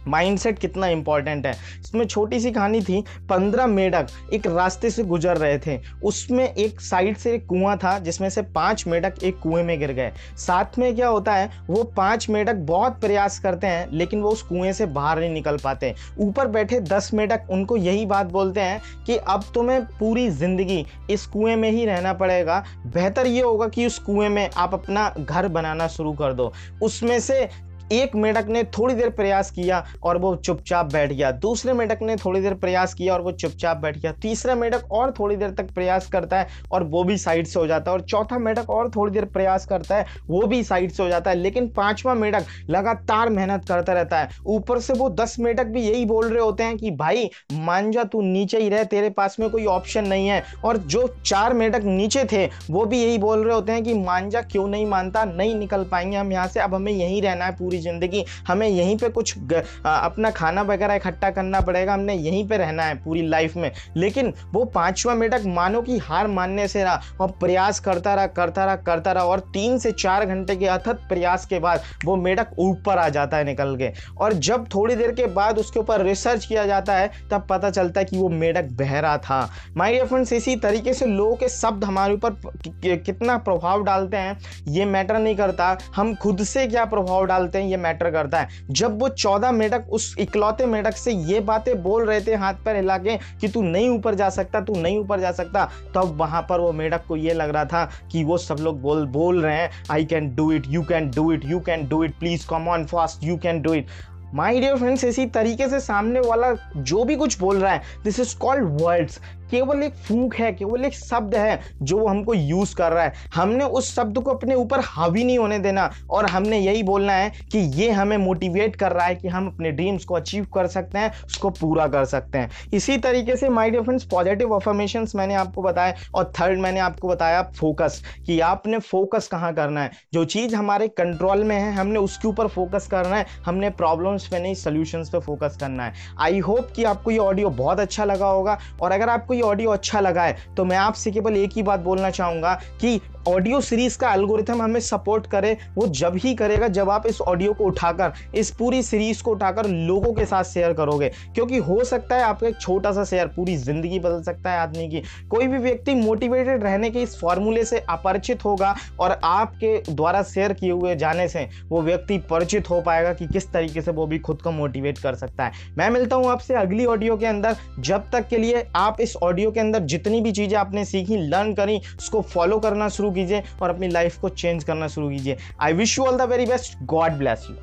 माइंडसेट 0.09 0.59
कितना 0.59 0.87
इंपॉर्टेंट 0.87 1.45
है। 1.45 1.51
इसमें 1.79 2.05
छोटी 2.05 2.39
सी 2.39 2.51
कहानी 2.51 2.81
थी, 2.81 3.03
पंद्रह 3.29 3.67
मेढक 3.67 4.07
एक 4.33 4.47
रास्ते 4.47 4.89
से 4.89 5.03
गुजर 5.03 5.37
रहे 5.37 5.57
थे। 5.57 5.79
उसमें 6.03 6.43
एक 6.45 6.81
साइड 6.81 7.17
से 7.17 7.33
एक 7.35 7.45
कुआँ 7.47 7.77
था, 7.77 7.97
जिसमें 7.99 8.29
से 8.29 8.41
पाँच 8.41 8.83
मेढक 8.87 9.23
एक 9.23 9.39
कुएँ 9.39 9.63
में 9.63 9.77
गिर 9.79 9.91
गए। 9.91 10.11
साथ 10.37 10.77
में 10.79 10.95
क्या 10.95 11.07
होता 11.07 11.33
है, 11.33 11.49
वो 11.69 11.83
पाँच 11.97 12.29
मेढक 12.29 12.55
बहुत 12.67 12.99
प्रयास 13.01 13.39
करते 13.39 13.67
हैं, 13.67 13.87
लेकिन 13.91 14.21
वो 14.21 14.29
उस 14.29 14.41
कुएँ 14.41 14.73
से 14.73 14.85
बाहर 14.87 15.19
नहीं 15.19 15.29
निकल 15.29 15.57
पाते। 15.57 15.93
ऊपर 16.19 16.47
बैठे 16.47 16.79
दस 16.81 17.09
मेढक 17.13 17.47
उनको 17.49 17.77
यही 17.77 18.05
बात 18.05 18.27
बोलते 18.27 18.61
हैं 18.61 18.81
कि 19.05 19.17
अब 19.17 19.43
तुम्हें 19.53 19.81
पूरी 19.99 20.29
ज़िंदगी 20.29 20.85
इस 21.09 21.25
कुएँ 21.25 21.55
में 21.55 21.69
ही 21.71 21.85
रहना 21.85 22.13
पड़ेगा। 22.13 22.63
बेहतर 22.87 23.27
ये 23.27 23.41
होगा 23.41 23.67
कि 23.67 23.85
उस 23.85 23.99
कुएँ 23.99 24.29
में 24.29 24.49
आप 24.49 24.73
अपना 24.73 25.09
घर 25.19 25.47
बनाना 25.47 25.87
शुरू 25.87 26.13
कर 26.13 26.33
दो। 26.33 26.51
उसमें 26.81 27.19
से 27.19 27.47
एक 27.91 28.15
मेढक 28.15 28.45
ने 28.47 28.63
थोड़ी 28.63 28.95
देर 28.95 29.09
प्रयास 29.09 29.51
किया 29.51 29.85
और 30.03 30.17
वो 30.17 30.35
चुपचाप 30.35 30.93
बैठ 30.93 31.13
गया। 31.13 31.31
दूसरे 31.31 31.73
मेढक 31.73 31.99
ने 32.01 32.15
थोड़ी 32.15 32.41
देर 32.41 32.53
प्रयास 32.53 32.93
किया 32.93 33.13
और 33.13 33.21
वो 33.21 33.31
चुपचाप 33.31 33.77
बैठ 33.77 33.97
गया। 33.97 34.11
तीसरा 34.11 34.55
मेढक 34.55 34.91
और 34.91 35.13
थोड़ी 35.19 35.35
देर 35.35 35.49
तक 35.49 35.71
प्रयास 35.71 36.07
करता 36.07 36.39
है 36.39 36.47
और 36.71 36.83
वो 36.83 37.03
भी 37.03 37.17
साइड 37.17 37.47
से 37.47 37.59
हो 37.59 37.67
जाता 37.67 37.91
है। 37.91 37.97
और 37.97 38.01
चौथा 38.01 38.37
मेढक 38.37 38.69
और 38.69 38.89
थोड़ी 38.89 39.13
देर 39.13 39.25
प्रयास 39.25 39.65
करता 39.65 39.95
है, 39.95 40.05
वो 40.27 40.41
भी 40.41 40.63
साइड 40.63 40.91
से 40.91 41.03
हो 41.03 41.09
जाता 41.09 41.31
है। 41.31 41.37
लेकिन 41.37 41.67
पांचवा 41.67 42.13
मेढक 42.13 42.45
लगातार 42.69 43.29
मेहनत 43.29 43.65
करता 43.65 43.93
रहता 43.93 44.19
है। 44.19 44.29
ऊपर 44.45 44.79
से 44.79 44.93
वो 44.93 45.09
दस 45.09 45.35
मेढक 45.39 45.65
भी 45.65 45.81
यही 45.81 46.05
बोल 46.05 46.29
रहे 46.29 46.43
होते 46.43 46.63
हैं 46.63 46.77
कि, 46.77 46.91
भाई 46.91 47.29
मान 47.53 47.91
जा 47.91 48.03
तू 48.03 48.21
नीचे 48.21 48.59
ही 48.59 48.69
रह, 48.69 48.83
तेरे 48.83 49.09
पास 49.09 49.39
में 49.39 49.49
कोई 49.49 49.65
ऑप्शन 49.65 50.07
नहीं 50.07 50.27
है। 50.27 50.43
और 50.65 50.77
जो 50.77 51.15
चार 51.25 51.53
मेढक 51.53 51.81
नीचे 51.83 52.25
थे, 52.25 52.49
वो 52.71 52.85
भी 52.85 53.03
यही 53.03 53.17
बोल 53.17 53.43
रहे 53.43 53.53
होते 53.53 53.71
हैं 53.71 53.83
कि 53.83 53.93
मान 53.93 54.29
जा 54.29 54.41
क्यों 54.41 54.67
नहीं 54.67 54.85
मानता? 54.85 55.25
नहीं 55.25 55.55
निकल 55.55 55.83
पाएँगे 55.83 56.17
हम 56.17 56.31
यहाँ 56.31 56.47
से। 56.47 56.59
अब 56.59 56.75
हमें 56.75 56.91
यहीं 56.91 57.21
रहना 57.21 57.45
है 57.45 57.51
पूरी 57.51 57.78
ज़िंदगी। 57.79 58.23
हमें 58.47 58.67
यहीं 58.67 58.97
पे 58.97 59.09
कुछ 59.09 59.33
ग, 59.39 59.63
आ, 59.85 59.95
अपना 59.95 60.31
खाना 60.31 60.61
वगैरह 60.63 60.95
इकट्ठा 60.95 61.29
करना 61.31 61.61
पड़ेगा 61.61 61.93
हमने 61.93 62.13
यहीं 62.15 62.47
पे 62.47 62.57
रहना 62.57 62.83
है 62.83 62.95
पूरी 63.03 63.27
लाइफ 63.27 63.55
में। 63.55 63.71
लेकिन 63.97 64.33
वो 64.53 64.63
पांचवा 64.69 65.15
मेढक 65.15 65.45
मानो 65.47 65.81
कि 65.81 65.97
हार 65.99 66.27
मानने 66.29 66.67
से 66.67 66.83
रहा 66.83 67.01
और 67.21 67.31
प्रयास 67.39 67.79
करता 67.79 68.13
रहा 68.15 68.27
करता 68.29 68.65
रहा 68.65 68.75
करता 68.77 69.11
रहा 69.11 69.23
और 69.25 69.39
तीन 69.53 69.77
से 69.79 69.91
चार 69.93 70.25
घंटे 70.25 70.55
के 70.55 70.67
अथक 70.67 71.07
प्रयास 71.09 71.45
के 71.45 71.59
बाद 71.59 71.83
वो 72.05 72.15
मेढक 72.17 72.55
ऊपर 72.59 72.97
आ 72.97 73.07
जाता 73.09 73.37
है 73.37 73.43
निकल 73.43 73.75
के। 73.77 73.91
और 74.17 74.33
जब 74.41 74.67
थोड़ी 74.73 74.95
देर 74.95 75.11
के 75.11 75.25
बाद 75.33 75.59
उसके 75.59 75.79
ऊपर 75.79 76.01
रिसर्च 76.01 76.45
किया 76.45 76.65
जाता 76.65 76.95
है 76.95 77.09
तब 77.31 77.45
पता 77.49 77.69
चलता 77.69 77.99
है 77.99 78.05
कि 78.05 78.17
वो 78.17 78.29
मेढक 78.31 78.69
बहरा 78.79 79.17
था। 79.19 79.39
माई 79.77 79.91
डियर 79.91 80.05
फ्रेंड्स 80.05 80.33
इसी 80.33 80.55
तरीके 80.57 80.93
से 80.93 81.05
लोगों 81.05 81.35
के 81.35 81.49
शब्द 81.49 81.83
हमारे 81.83 82.13
ऊपर 82.13 82.97
कितना 82.97 83.37
प्रभाव 83.39 83.83
डालते 83.83 84.17
हैं 84.17 84.37
ये 84.67 84.85
मैटर 84.87 85.17
नहीं 85.17 85.35
करता। 85.35 85.77
हम 85.95 86.13
खुद 86.15 86.43
से 86.43 86.65
क्या 86.67 86.85
प्रभाव 86.85 87.25
डालते 87.25 87.57
हैं 87.57 87.68
ये 87.69 87.77
मैटर 87.77 88.11
करता 88.11 88.39
है। 88.39 88.47
जब 88.69 88.99
वो 88.99 89.09
चौदह 89.09 89.51
मेढक, 89.51 89.85
उस 89.89 90.15
इकलौते 90.19 90.65
मेढक 90.65 90.97
से 90.97 91.11
ये 91.11 91.39
बातें 91.41 91.81
बोल 91.83 92.05
रहे 92.05 92.21
थे 92.21 92.35
हाथ 92.35 92.63
पैर 92.65 92.75
हिला 92.75 92.97
के 92.97 93.17
कि 93.41 93.47
तू 93.47 93.61
नहीं 93.61 93.89
ऊपर 93.89 94.15
जा 94.15 94.29
सकता, 94.29 94.61
तू 94.61 94.75
नहीं 94.75 94.99
ऊपर 94.99 95.19
जा 95.19 95.31
सकता, 95.31 95.65
तब 95.65 95.93
तो 95.93 96.05
वहाँ 96.15 96.41
पर 96.49 96.59
वो 96.59 96.71
मेढक 96.73 97.05
को 97.07 97.15
ये 97.15 97.33
लग 97.33 97.49
रहा 97.49 97.65
था 97.65 97.89
कि 98.11 98.23
वो 98.23 98.37
सब 98.37 98.57
लोग 98.59 98.81
बोल 98.81 99.05
बोल 99.09 99.41
रहे 99.41 99.55
हैं 99.55 99.69
I 99.91 100.05
can 100.05 100.33
do 100.35 100.51
it 100.51 100.63
you 100.67 100.81
can 100.83 101.09
do 101.11 101.31
it 101.33 101.45
you 101.45 101.59
can 101.59 101.87
do 101.87 102.03
it 102.03 102.19
please 102.19 102.47
come 102.49 102.67
on 102.67 102.85
fast 102.85 103.23
you 103.23 103.37
can 103.37 103.61
do 103.61 103.73
it 103.73 103.87
my 104.33 104.59
dear 104.59 104.75
friends 104.75 105.03
इसी 105.03 105.25
तरीके 105.25 105.67
से 105.69 105.79
सामने 105.79 106.19
वाला 106.19 106.53
जो 106.77 107.03
भी 107.03 107.15
कुछ 107.15 107.39
बोल 107.39 107.57
रहा 107.57 107.71
है 107.71 107.81
दिस 108.03 108.19
इज़ 108.19 108.37
कॉल्ड 108.37 108.81
वर्ड्स 108.81 109.19
केवल 109.51 109.83
एक 109.83 109.93
फूक 109.97 110.35
है, 110.35 110.51
केवल 110.53 110.85
एक 110.85 110.93
शब्द 110.93 111.35
है 111.35 111.59
जो 111.81 111.97
वो 111.97 112.07
हमको 112.07 112.33
यूज़ 112.33 112.75
कर 112.75 112.91
रहा 112.91 113.03
है। 113.03 113.13
हमने 113.35 113.65
उस 113.65 113.93
शब्द 113.95 114.19
को 114.19 114.31
अपने 114.31 114.55
ऊपर 114.55 114.79
हावी 114.85 115.23
नहीं 115.23 115.37
होने 115.39 115.59
देना 115.59 115.89
और 116.09 116.25
हमने 116.25 116.59
यही 116.59 116.83
बोलना 116.83 117.13
है 117.13 117.31
कि 117.51 117.59
ये 117.81 117.89
हमें 117.91 118.17
मोटिवेट 118.17 118.75
कर 118.75 118.91
रहा 118.91 119.05
है 119.05 119.15
कि 119.15 119.27
हम 119.27 119.47
अपने 119.47 119.71
ड्रीम्स 119.71 120.05
को 120.05 120.15
अचीव 120.15 120.45
कर 120.53 120.67
सकते 120.67 120.99
हैं, 120.99 121.11
उसको 121.25 121.49
पूरा 121.49 121.87
कर 121.87 122.05
सकते 122.05 122.37
हैं। 122.37 122.49
इसी 122.73 122.97
तरीके 122.97 123.35
से 123.35 123.49
my 123.49 123.69
dear 123.69 123.83
friends 123.83 124.03
positive 124.05 124.55
affirmation 124.55 125.07
मैंने 125.15 125.35
आपको 125.35 125.61
बताया 125.61 125.93
और 126.15 126.31
थर्ड 126.39 126.59
मैंने 126.59 126.79
आपको 126.79 127.07
बताया 127.07 127.41
फोकस 127.57 128.01
कि 128.25 128.39
आपने 128.39 128.79
फोकस 128.79 129.27
कहाँ 129.27 129.53
करना 129.53 129.81
है? 129.81 129.91
जो 130.13 130.23
चीज़ 130.25 130.55
हमारे 130.55 130.87
कंट्रोल 130.87 131.43
में 131.43 131.55
है, 131.55 131.71
हमने 131.73 131.99
उसके 131.99 132.27
ऊपर 132.27 132.47
फोकस 132.47 132.87
करना 132.87 133.15
है, 133.15 133.25
हमने 133.45 133.69
प्रॉब्लम्स 133.71 134.27
पे 134.27 134.39
नहीं 134.39 134.53
सोल्यूशंस 134.55 135.09
पे 135.09 135.19
फोकस 135.19 135.57
करना 135.59 135.83
है। 135.83 135.93
आई 136.19 136.39
होप 136.39 136.71
कि 136.75 136.83
आपको 136.83 137.11
ये 137.11 137.17
ऑडियो 137.17 137.49
बहुत 137.49 137.79
अच्छा 137.79 138.05
लगा 138.05 138.27
होगा 138.27 138.57
और 138.81 138.91
अगर 138.91 139.09
आपको 139.09 139.33
ये 139.39 139.45
ऑडियो 139.45 139.69
अच्छा 139.69 139.99
लगा 139.99 140.23
है। 140.23 140.37
तो 140.57 140.65
मैं 140.65 140.77
आपसे 140.77 141.11
केवल 141.11 141.37
एक 141.37 141.49
ही 141.53 141.63
बात 141.63 141.79
बोलना 141.79 142.09
चाहूँगा 142.09 142.53
कि 142.81 142.99
ऑडियो 143.27 143.59
सीरीज़ 143.61 143.97
का 143.97 144.13
एल्गोरिथम 144.13 144.61
हमें 144.61 144.79
सपोर्ट 144.79 145.25
करे, 145.27 145.57
वो 145.75 145.87
जब 145.87 146.15
ही 146.15 146.33
करेगा, 146.35 146.67
जब 146.67 146.89
आप 146.89 147.05
इस 147.07 147.19
ऑडियो 147.21 147.53
को 147.53 147.63
उठाकर, 147.63 148.13
इस 148.35 148.49
पूरी 148.51 148.81
सीरीज़ 148.83 149.21
को 149.23 149.31
उठाकर 149.31 149.67
लोगों 149.67 150.13
के 150.13 150.25
साथ 150.25 150.43
शेयर 150.43 150.73
करोगे। 150.73 151.09
क्योंकि 151.35 151.57
हो 151.57 151.83
सकता 151.83 152.15
है 152.15 152.23
आपका 152.23 152.47
एक 152.47 152.59
छोटा 152.61 152.91
सा 152.91 153.03
शेयर 153.03 153.27
पूरी 153.27 153.55
ज़िंदगी 153.57 153.99
बदल 153.99 154.21
सकता 154.23 154.51
है 154.51 154.59
आदमी 154.59 154.87
की। 154.89 155.01
कोई 155.29 155.47
भी 155.47 155.57
व्यक्ति 155.57 155.95
मोटिवेटेड 155.95 156.63
रहने 156.63 156.89
के 156.89 157.01
इस 157.01 157.19
फॉर्मूले 157.19 157.65
से 157.65 157.79
अपरिचित 157.89 158.45
होगा 158.45 158.75
और 158.99 159.19
आपके 159.23 159.75
द्वारा 159.89 160.23
शेयर 160.23 160.53
किए 160.53 160.71
हुए 160.71 160.95
जाने 160.95 161.27
से 161.27 161.47
वो 161.69 161.81
व्यक्ति 161.81 162.17
परिचित 162.29 162.69
हो 162.69 162.81
पाएगा 162.81 163.13
कि 163.13 163.27
किस 163.27 163.51
तरीके 163.53 163.81
से 163.81 163.91
वो 163.91 164.07
भी 164.07 164.19
खुद 164.19 164.41
को 164.41 164.51
मोटिवेट 164.51 164.97
कर 164.97 165.15
सकता 165.15 165.45
है। 165.45 165.51
मैं 165.77 165.89
मिलता 165.89 166.15
हूँ 166.15 166.29
आपसे 166.31 166.55
अगली 166.55 166.85
ऑडियो 166.85 167.17
के 167.17 167.25
अंदर। 167.25 167.55
जब 167.79 168.09
तक 168.11 168.27
के 168.27 168.37
लिए 168.37 168.65
आप 168.75 169.01
इस 169.01 169.15
ऑडियो 169.29 169.51
के 169.51 169.59
अंदर 169.59 169.79
जितनी 169.85 170.21
भी 170.21 170.31
चीज़ें 170.31 170.57
आपने 170.57 170.85
सीखी 170.85 171.17
लर्न 171.27 171.53
करी, 171.53 171.77
उसको 171.99 172.21
फॉलो 172.23 172.59
करना 172.59 172.89
शुरू 172.89 173.11
कीजिए 173.11 173.43
और 173.61 173.69
अपनी 173.69 173.87
लाइफ 173.89 174.19
को 174.21 174.29
चेंज 174.31 174.63
करना 174.63 174.87
शुरू 174.87 175.09
कीजिए। 175.09 175.37
I 175.61 175.73
wish 175.73 175.97
you 175.99 176.05
all 176.05 176.17
the 176.17 176.29
very 176.29 176.45
best 176.45 176.83
God 176.87 177.17
bless 177.17 177.47
you 177.49 177.55